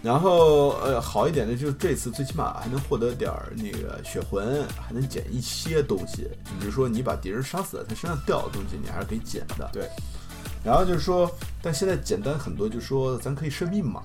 [0.00, 6.28] 然后呃，好一点的就是这次最起码还能获得点儿那个血魂，还能捡一些东西。
[6.58, 9.70] 比如说你把敌人杀死了，他身上掉的东西你还是可以捡的。
[9.72, 9.88] 对。
[10.64, 14.02] 然后就是说，但现在简单很多，就是说咱可以设密码。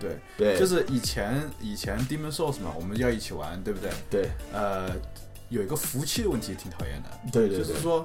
[0.00, 3.90] 对，对，就是以前以前 Demon Souls 嘛，我们要一起玩，对不对？
[4.10, 4.90] 对呃，
[5.48, 8.04] 有一个服务器的问题挺讨厌的，对对对就是说，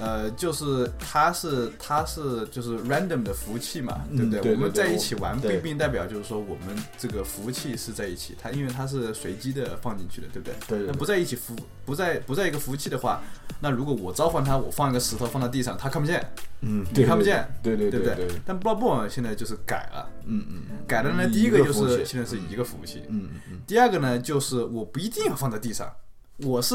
[0.00, 4.40] 呃，就是它是它是就是 random 的服务器嘛，嗯对不对？
[4.40, 10.54] 对对我们在一起玩，不对一定代表就是说我们这个服务器是在一起，它因为它是随机的放进去的，对不对？
[10.78, 13.22] 对那不在一起服不在不在一个服务器的话，
[13.60, 16.20] 那如果我召唤它，我放一个石头放到地上，它看不见，
[16.60, 18.28] 嗯，你对看不见，对对对不对对？
[18.44, 25.90] 但 Bloodborne 现在就是改了，嗯嗯嗯，改了呢，第一个就是现在是一个服务器，嗯嗯嗯，第二个呢，就是我不一定要放在地上，
[26.38, 26.74] 我是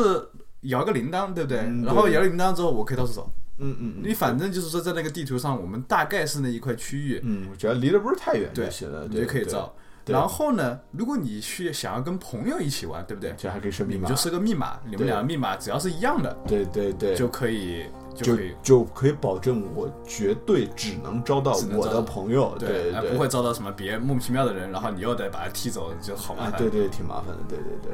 [0.62, 1.60] 摇个铃铛，对不对？
[1.60, 3.32] 嗯然后对摇铃铛之后，我可以到处走。
[3.64, 9.76] 嗯嗯嗯，你反正就是说，在那个地图上，我们大概是那一块区域，嗯，只要离得不是太远对就行了，你对对就可以造。
[10.08, 13.36] 然后呢，如果你去想要跟朋友一起玩，对不对？
[13.38, 17.86] 这还可以设密码，你们就设个密码，你们对俩的密码只要是一样的，对对对，就可以
[18.16, 26.60] 就就可以保证我绝对只能招到我的朋友，对对，而不会招到什么别莫名其妙的人，然后你又得把他踢走，就好麻啊，烦。
[26.60, 27.92] 对对，挺麻烦的，对对对。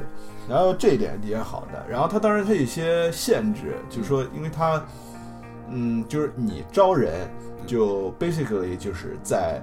[0.48, 1.86] 然后这一点也好的。
[1.88, 4.84] 然后他当然他有一些限制，就是说，因为他，
[5.70, 7.30] 嗯，就是你招人，
[7.66, 9.62] 就 basically 就是在，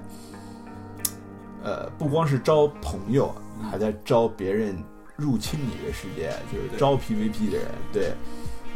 [1.62, 3.34] 呃，不光是招朋友，
[3.70, 4.82] 还在招别人
[5.16, 8.12] 入侵你的世界，就是招 PVP 的人，对。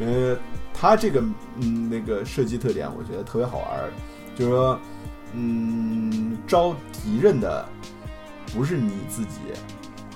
[0.01, 0.37] 呃，
[0.73, 1.23] 它这个
[1.61, 3.91] 嗯那个设计特点，我觉得特别好玩儿，
[4.35, 4.81] 就是说，
[5.35, 7.65] 嗯，招敌人的
[8.55, 9.39] 不是你自己，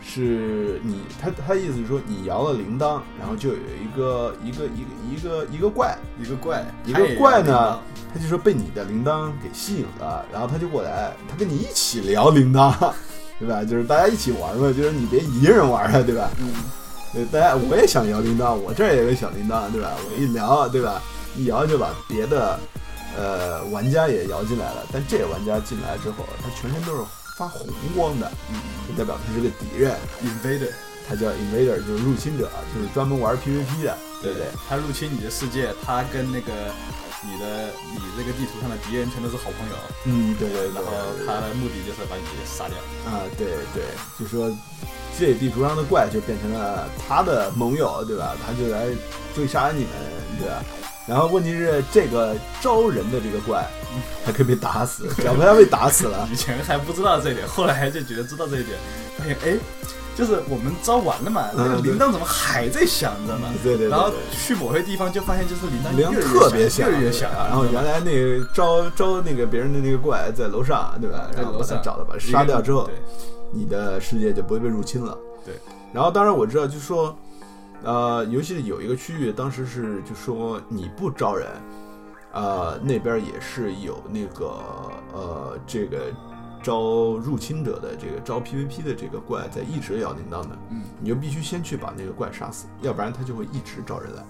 [0.03, 7.79] 是你他他意思是说，你摇了铃铛，然后就有一个一个一个一个一个怪，一个怪，一个怪呢，
[8.13, 12.73] 他就说被你的铃铛给吸引了，然后他就过来，他跟你一起聊铃铛，
[13.39, 13.63] 对吧？
[13.65, 16.31] 就是大家一起玩嘛，就是你别一个人玩啊，对吧？
[16.41, 16.84] 嗯，对，
[17.31, 19.93] 大家我也想摇铃铛，我这儿也有个小铃铛，对吧？
[20.05, 21.01] 我一摇，对吧？
[21.37, 22.59] 一摇就把别的
[23.17, 27.03] 呃玩家也摇进来了，但这个玩家进来之后，他全身都是
[27.37, 28.57] 发红光的，嗯
[28.89, 30.71] 就代表他是个敌人，，invader，
[31.09, 34.47] 他叫 invader，就是入侵者，就是专门玩 PVP 的，对不对？
[34.69, 36.53] 他入侵你的世界，他跟那个
[37.25, 40.75] 你的你这个地图上的敌人全都是好朋友，嗯，对对对。
[40.75, 40.91] 然后
[41.27, 42.77] 他的目的就是把你杀掉。
[43.11, 43.83] 啊，对对，
[44.19, 44.51] 就说
[45.19, 48.37] 这地图上的怪就变成了他的盟友，对吧？
[48.45, 48.87] 他就来
[49.35, 49.91] 追杀你们，
[50.39, 50.63] 对吧？
[51.07, 53.67] 然后问题是，这个招人的这个怪，
[54.25, 58.79] 还可以被打死，只要不要被打死了， 以前还不知道这一点，后来就觉得知道这一点，
[59.19, 59.59] 发现哎，
[60.17, 63.49] 就是我们招完了嘛，那个铃铛怎么还在响着呢？
[63.63, 67.47] 对对对然后去某些地方就发现就是铃铛铃特别响，越来越响啊。
[67.49, 71.29] 然后原来那个招招那个别人的那个怪在楼上，对吧？
[71.37, 72.89] 然后在楼上把他找到，把他杀掉之后，
[73.53, 75.19] 你的世界就不会被入侵了。
[75.45, 75.55] 对，
[75.93, 77.17] 然后当然我知道，就是说，
[77.83, 81.49] 呃，游戏里有一个区域，当时是就说你不招人，
[82.33, 84.47] 呃，那边也是有那个
[85.13, 85.99] 呃这个
[86.65, 94.25] 招入侵者的这个招 PVP 的这个怪在一直摇铃铛的，嗯，你就必须先去把那个怪杀死，要不然他就会一直招人来。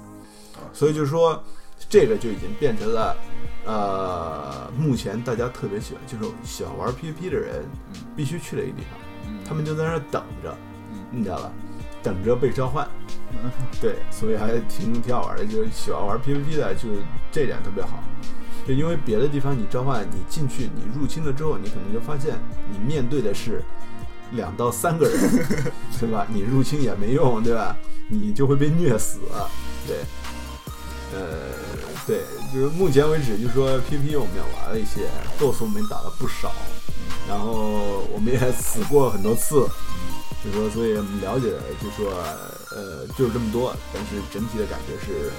[0.73, 1.41] 所以就是说，
[1.89, 3.17] 这个就已经变成了，
[3.65, 9.01] 呃，目前大家特别喜欢，就是喜欢玩 PVP 的人嗯必须去的一个地方。
[9.29, 10.57] 嗯他们就在那儿等着，
[10.93, 11.53] 嗯你知道吧？
[12.03, 12.87] 等着被召唤。
[13.31, 15.45] 嗯对，所以还挺挺好玩的。
[15.45, 16.89] 就是喜欢玩 PVP 的，就
[17.31, 17.99] 这点特别好。
[18.67, 22.39] 就因为别的地方你召唤，你进去，你入侵了之后，你可能就发现
[22.71, 23.63] 你面对的是
[24.33, 25.19] 两到三个人，
[26.01, 26.27] 对吧？
[26.33, 27.77] 你入侵也没用，对吧？
[28.09, 29.19] 你就会被虐死。
[29.87, 29.99] 对，
[31.13, 31.53] 呃，
[32.07, 35.09] 对，就是目前为止，就说 PVP 我们也玩了一些
[35.39, 36.53] ，BOSS 我们也打了不少，
[37.29, 39.69] 然后我们也死过很多次。
[40.45, 42.13] 就说，所以我们了解的就说，
[42.77, 45.31] 呃，就是这么多，但是整体的感觉是，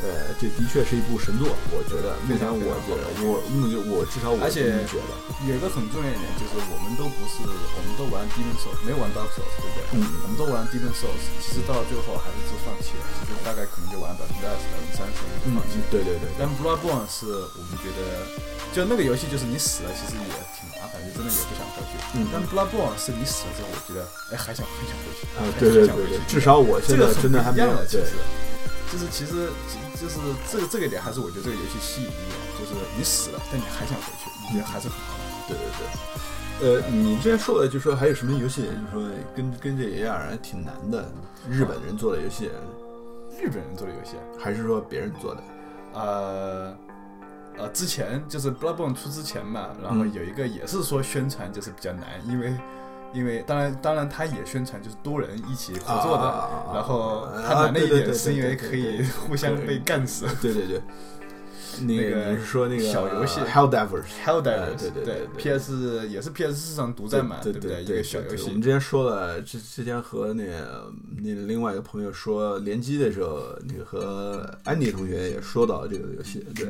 [0.00, 2.16] 呃，这的确是一部神作，我觉得。
[2.24, 2.56] 目前我
[2.88, 5.12] 觉得，我目前我至少我而且觉得，
[5.44, 9.80] 有一个很重要一点就是，我们都不是，我们都玩 Demon Souls，没有玩 Dark Souls，对不对？
[9.92, 18.24] 嗯我们都玩 Demon Souls，其实到最后还是就放弃了，其实大概可能就玩百分之二十、百分之三十就嗯放弃了。，对对对，但 Bloodborne 是我们觉得，
[18.72, 22.00] 就那个游戏就是你死了，其实也挺麻烦，就真的也不想回去。
[22.16, 24.00] 嗯但 Bloodborne 是你死了之后，我觉得
[24.32, 28.16] 哎还想很想回去啊，还对对想回去对对，至少我现在这个很真的还没有不一样的，其对实，
[28.90, 29.50] 就是其实
[30.00, 30.18] 就是
[30.50, 35.48] 这个这个点还是我觉得这个游戏吸引力的，就是你死了，但你还想回去，你觉得还是很好玩。
[35.48, 36.80] 对对对。
[36.80, 38.62] 呃，你之前说的，就说还有什么游戏，
[38.92, 41.10] 就说跟跟这一样，还挺难的，
[41.48, 42.50] 日本人做的游戏，
[43.40, 45.42] 日本人做的游戏，还是说别人做的？
[45.94, 46.76] 呃。
[47.58, 52.54] 呃，之前就是 Bloodborne 出之前嘛，然后嗯有一个也是说宣传就是比较难，因为
[53.12, 60.26] 因为当然当然他也宣传就是多人一起合作的，啊然后啊它难的一点是因为可以互相被干死。
[60.40, 60.80] 对对对，
[61.82, 67.82] 那那个说那个小游戏 Hell Divers？Hell 哎 Divers，对对对对 PS 也是 PS 市场独占嘛，对不对？
[67.84, 70.92] 对一个小游戏对我们，之前说了，之之前和那个
[71.22, 76.68] 那另外一个朋友说联机的时候，那个和安迪同学也说到这个游戏，对。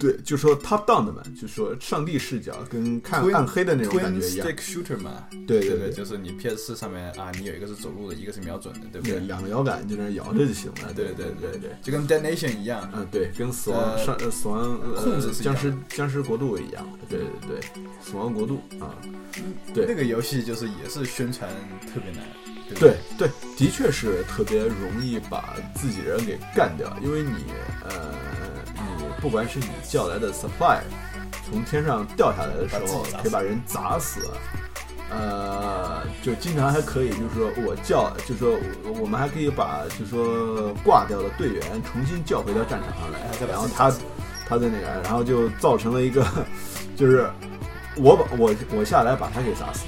[0.00, 4.48] 对，就说 top down 的嘛，就说上帝视角跟看暗黑的那种感 Twin 觉一样。
[4.48, 9.26] Stick Shooter 嘛，对对对，就是你 PS 四上面啊，你有一个是走路的，一个是瞄准的，对不对，对？
[9.26, 10.92] 两个摇杆就在那摇着就行了。
[10.96, 11.70] 对对对对对。
[11.82, 17.60] 就跟 Dead Nation 一样，嗯，对，跟死亡呃上呃死亡呃控制僵尸僵尸国度一样，对对对，
[18.02, 18.96] 死亡国度啊，
[19.74, 21.48] 对那个游戏就是也是宣传
[21.92, 22.24] 特别难，
[22.78, 27.44] 对对对，的确是特别容易把自己人给干掉，因为你
[27.84, 28.39] 呃，你
[29.20, 30.78] 不管是你叫来的 supply
[31.48, 34.20] 从天上掉下来的时候可以把人砸死。
[35.12, 38.52] 呃，就经常还可以，就是说我叫，就是说
[38.84, 43.18] 我我们还可以把，就是说挂掉的队员重新叫回到战场上来
[43.48, 43.90] 然后他
[44.48, 46.24] 他在那个，然后就造成了一个，
[46.96, 47.28] 就是
[47.96, 49.84] 我把我我下来把他给砸死。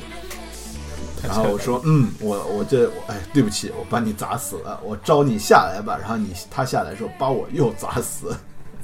[1.23, 5.97] 然后我说，嗯，我我这我哎，对不起，我把你砸死了，我招你下来吧。
[6.01, 8.37] 然后你他下来的时候把我又砸死，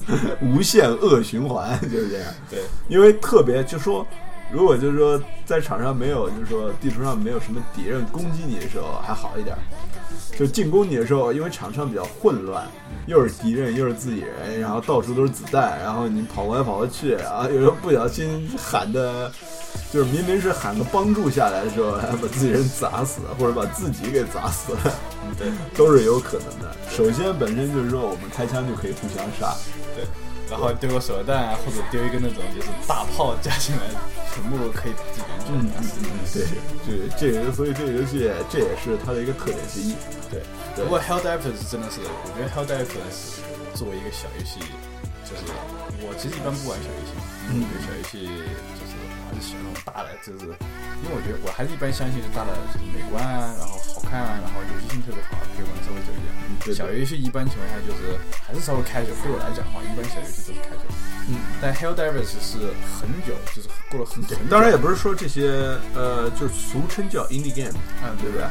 [0.40, 2.32] 无限恶循环 就是这样。
[2.51, 4.06] 对，因为特别就说，
[4.52, 9.56] 如果就是说在场上没有，就是说地图上没有什么敌人攻击你的时候还好一点，
[10.39, 12.66] 就进攻你的时候，因为场上比较混乱，
[13.06, 19.30] 又是敌人又是自己人，然后到处都是子弹，然后你跑过来跑过去，然后有时候不小心喊的。
[19.93, 24.94] 就是明明是喊个帮助下来的时候，还把自己人砸死，或者把自己给砸死了，
[25.39, 26.74] 对都是有可能的。
[26.90, 29.77] 首先，本身就是说我们开枪就可以互相杀，对，
[30.50, 33.82] 然后丢个手榴弹啊，或者丢一个那种就是大炮加进来，
[34.32, 36.00] 全部可以把自己人全打死。
[36.32, 36.46] 对，
[36.86, 39.94] 这这个，所以这个游戏这也是它的一个特点之一。
[40.30, 40.42] 对，
[40.76, 43.44] 对不过 Hell Divers 真的是，我觉得 Hell Divers
[43.74, 44.60] 作为一个小游戏，
[45.24, 45.44] 就是
[46.00, 47.12] 我其实一般不玩小游戏，
[47.52, 48.28] 因为我觉得小游戏
[48.76, 48.77] 就
[49.39, 50.51] 是喜欢那种大的，就是
[51.01, 56.28] 因为我觉得我还是一般相信是大的，就是美观啊，然后好看啊，然后游戏性特别好，可以玩稍微久一点。
[56.65, 60.85] 对小游戏一般情况下就是还是稍微开久，对我来讲的话，一般小游戏都是开久。
[61.31, 64.36] 嗯，但 Hell Divers 是很久，就是过了很很久。
[64.51, 68.44] 当然也不是说这些呃，就是俗称叫 indie game，嗯，对不对？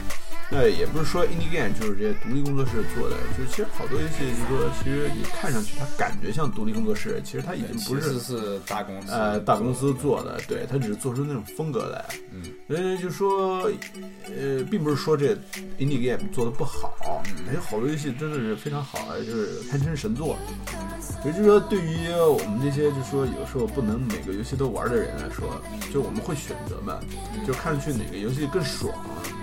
[0.49, 12.05] 那也不是说 indie game 就是这些独立工作室做的，就是其实好多游戏，就是说其实你看上去它感觉像独立工作室，其实它已经不是是大公司，呃大公司做的，对，它只是做出那种风格来。
[12.31, 13.69] 嗯，呃，就说，
[14.25, 15.35] 呃，并不是说这
[15.79, 17.21] indie game 做的不好，
[17.53, 20.37] 有好多游戏真的是非常好，就是堪称神作。
[21.25, 25.61] 也就是说，对于我们这些就说有时候不能每个游戏都玩的人来说，
[25.91, 26.99] 就我们会选择嘛，
[27.45, 28.93] 就看上去哪个游戏更爽，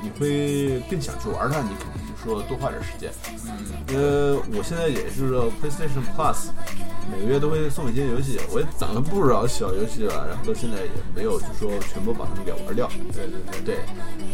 [0.02, 3.10] 你会更想去玩它，你肯定就说多花点时间。
[3.88, 6.50] 嗯，呃，我现在也是说 PlayStation Plus
[7.10, 12.88] 每个月都会送一些游戏，我也攒了不少小游戏了，然后到现在也没有就说全部把它们给玩掉。
[13.12, 13.78] 对对对对，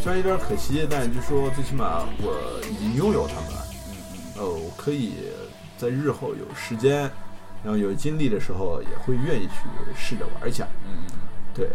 [0.03, 3.65] 虽然有点可惜，但就说最起码我已经拥有它们了。
[4.37, 5.13] 呃，我可以
[5.79, 7.09] 在日后有时间，
[7.63, 9.63] 然后有精力的时候，也会愿意去
[9.97, 10.67] 试着玩一下。
[10.85, 11.09] 嗯
[11.55, 11.71] 对，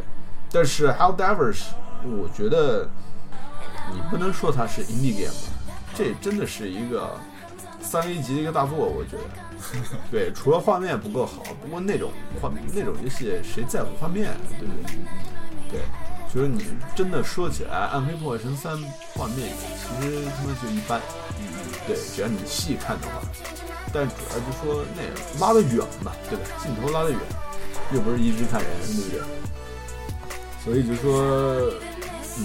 [0.52, 1.62] 但是 How Divers，
[2.04, 2.88] 我觉得
[3.92, 5.48] 你不能说它是 indie game 吧，
[5.94, 7.18] 这真的是一个
[7.80, 9.24] 三 A 级的一个大作，我觉得。
[10.10, 12.10] 对，除了画面不够好，不过那种
[12.40, 14.96] 画那种游戏谁在乎画面，啊对不对？
[15.70, 15.80] 对，
[16.32, 16.64] 就是你
[16.94, 18.76] 真的说起来，《暗黑破坏神三》
[19.14, 21.00] 画面其实他妈就一般。
[21.38, 21.46] 嗯
[21.86, 23.22] 对，只要你细看的话，
[23.92, 26.44] 但主要就说那个拉得远嘛，对吧？
[26.60, 27.20] 镜头拉得远，
[27.92, 29.20] 又不是一直看人，对不对？
[30.64, 31.22] 所以就说，
[32.38, 32.44] 嗯，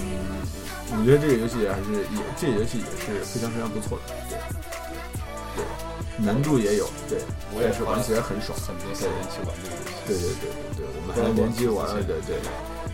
[0.94, 4.36] 我觉得这个游戏还是也，这个游戏也是非常非常不错的，对，
[5.56, 5.64] 对，
[6.20, 7.18] 难度也有，对，
[7.56, 9.92] 我也是玩起来很爽，很多时间去玩这个游戏。
[10.06, 10.46] 对对对
[10.76, 12.36] 对对，我们还联机玩了，对对。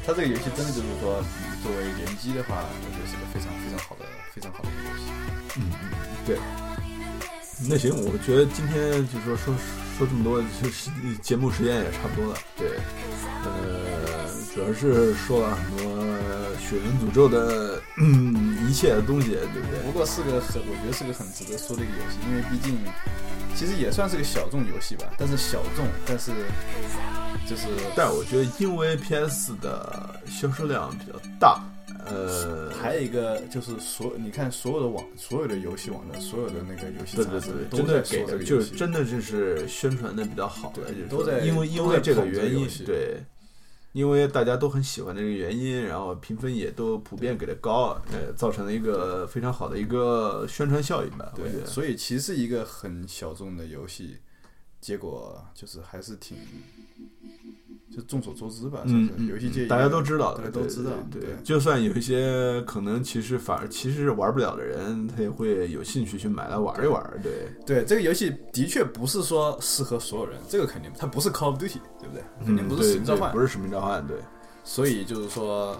[0.06, 1.20] 它这个游戏真的就是说，
[1.60, 5.04] 作为联机的话，我觉得是个非常非常好的、非常好的一个游戏。
[5.58, 5.90] 嗯嗯，
[6.24, 6.38] 对。
[7.68, 9.54] 那行，我觉得今天就是说说
[9.98, 10.88] 说这么多，就是
[11.20, 12.38] 节目时间也差不多了。
[12.56, 12.78] 对，
[13.42, 13.87] 呃，
[14.58, 16.04] 主要是说了很多
[16.58, 19.78] 血缘诅咒的嗯一切的东西，对不对？
[19.86, 22.76] 不过是个很，我觉得是个很值得说的一个游戏，因为毕竟
[23.54, 26.32] 其实也算是个小众游戏吧，但是小众，但是
[27.48, 31.62] 就是但我觉得，因为 PS 的销售量比较大，
[32.04, 43.22] 呃，还有一个就是所你看所有的网所有的游戏网站所有的那个游戏对对杂志对，都在真的给的就说这个游戏，是真的就是宣传的比较好的，对就是都在因为因为这个原因，对，
[43.98, 54.18] 因为大家都很喜欢这个原因，然后评分也都普遍给的高，呃，造成了一个非常好的一个宣传效应吧，对，所以其实一个很小众的游戏，
[54.80, 56.36] 结果就是还是挺，
[57.98, 67.02] 就众所周知吧，嗯算是游戏界大家都知道，大家都知道，对对就算有一些可能其实反而其实是玩不了的人，他也会有兴趣去买来玩一玩。
[67.20, 67.32] 对，
[67.66, 72.22] 对，这个游戏的确不是说适合所有人，这个肯定它不是 Call of Duty，对不对？
[72.46, 74.16] 肯定不是使命召唤，对不是使命召唤，对，
[74.62, 75.76] 所以就是说，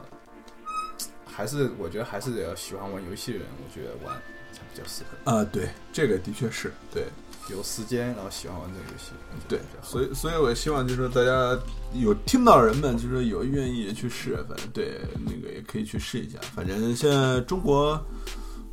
[1.24, 4.16] 还是我觉得还是得要喜欢玩游戏的人，我觉得玩
[4.52, 5.30] 才比较适合。
[5.30, 7.04] 啊，对，这个的确是对。
[7.50, 9.12] 有时间，然后喜欢玩这个游戏，
[9.48, 11.58] 对所以所以我希望就是说大家
[11.94, 16.38] 有听到人们，就是有愿意去试，反正对那个也可以去试一下。
[16.54, 17.98] 反正现在中国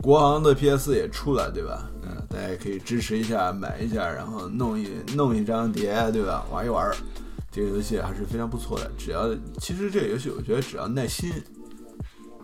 [0.01, 1.89] 国行的 PS 也出了，对吧？
[2.03, 6.45] 嗯、大家也可以支持一下，买一下，然后弄一弄一张碟，对吧？
[6.51, 6.91] 玩一玩，
[7.51, 8.91] 这个游戏还是非常不错的。
[8.97, 11.31] 只要其实这个游戏，我觉得只要耐心。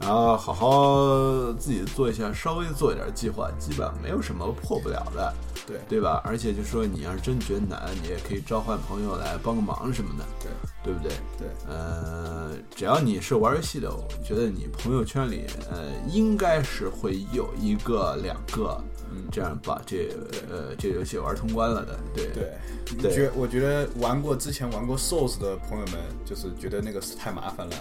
[0.01, 5.33] 然后好好自己做一下，稍微做一点计划，基本上没有什么破不了的。
[5.67, 5.79] 对。
[5.87, 6.21] 对吧？
[6.25, 10.51] 而且就说你要是真觉得难，你也可以召唤朋友来帮个忙什么的，对。
[10.83, 11.11] 对不对？
[11.37, 11.47] 对。
[11.69, 19.23] 呃，只要你是玩游戏的，我觉得你朋友圈里呃应该是会有一个两个，嗯。
[19.31, 20.09] 这样把这
[20.49, 22.25] 呃这个游戏玩通关了的，对。
[22.33, 22.53] 对，
[22.99, 23.13] 对。
[23.13, 27.75] 觉我觉得玩过之前玩过 Souls 的朋友们，就是觉得那个是太麻烦了，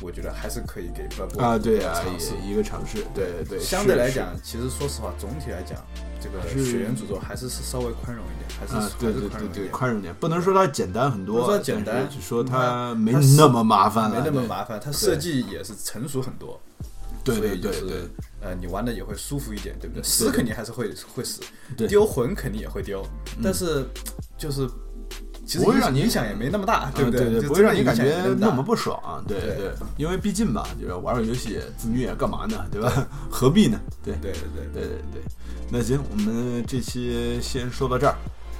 [0.00, 1.04] 我觉得还是可以给
[1.40, 2.32] 啊，对啊，尝试。
[2.44, 5.78] 也一个尝试，对对，相对来讲，其实说实话，总体来讲，
[6.20, 9.70] 这个是血缘诅咒还是是稍微宽容一点，还是啊，对还对对对，是宽容一点。
[9.72, 16.60] 宽容点，不能说它简单很多，不能说简单但是就说它没那么麻烦了，没那么对麻烦，它设计也是成熟很多。
[17.24, 18.08] 对对对对，
[18.40, 20.02] 呃，你玩的也会舒服一点，对不对？
[20.04, 21.40] 死对肯定还是会会死，
[21.76, 23.04] 对丢魂肯定也会丢，
[23.42, 23.84] 但是
[24.38, 24.68] 就是
[25.46, 33.06] 其实不会让你影响也没那么大，对不嗯对不会让你感觉那么不爽，对对对，因为毕竟吧，就是玩玩游戏自虐干嘛呢，对吧？
[33.30, 33.80] 何必呢？
[34.02, 34.40] 对对对
[34.74, 35.22] 对对对对，
[35.70, 38.14] 那行，我们这期先说到这儿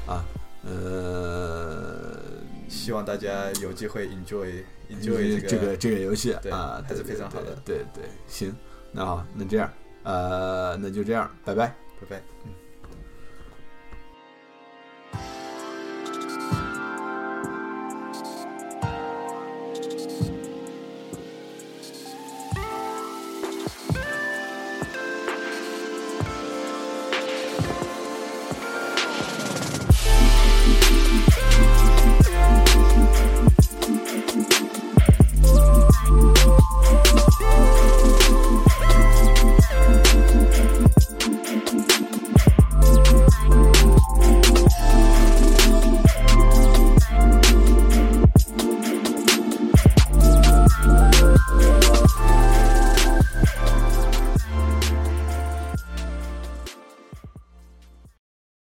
[0.06, 0.24] 啊，
[0.64, 2.16] 呃，
[2.68, 4.46] 希望大家有机会 enjoy
[4.88, 8.54] enjoy 这个个这个游戏啊，还是非常好的对对对，行，
[8.92, 9.68] 那好，那这样，
[10.04, 11.74] 呃，那就这样，拜拜。
[12.00, 12.55] 拜拜。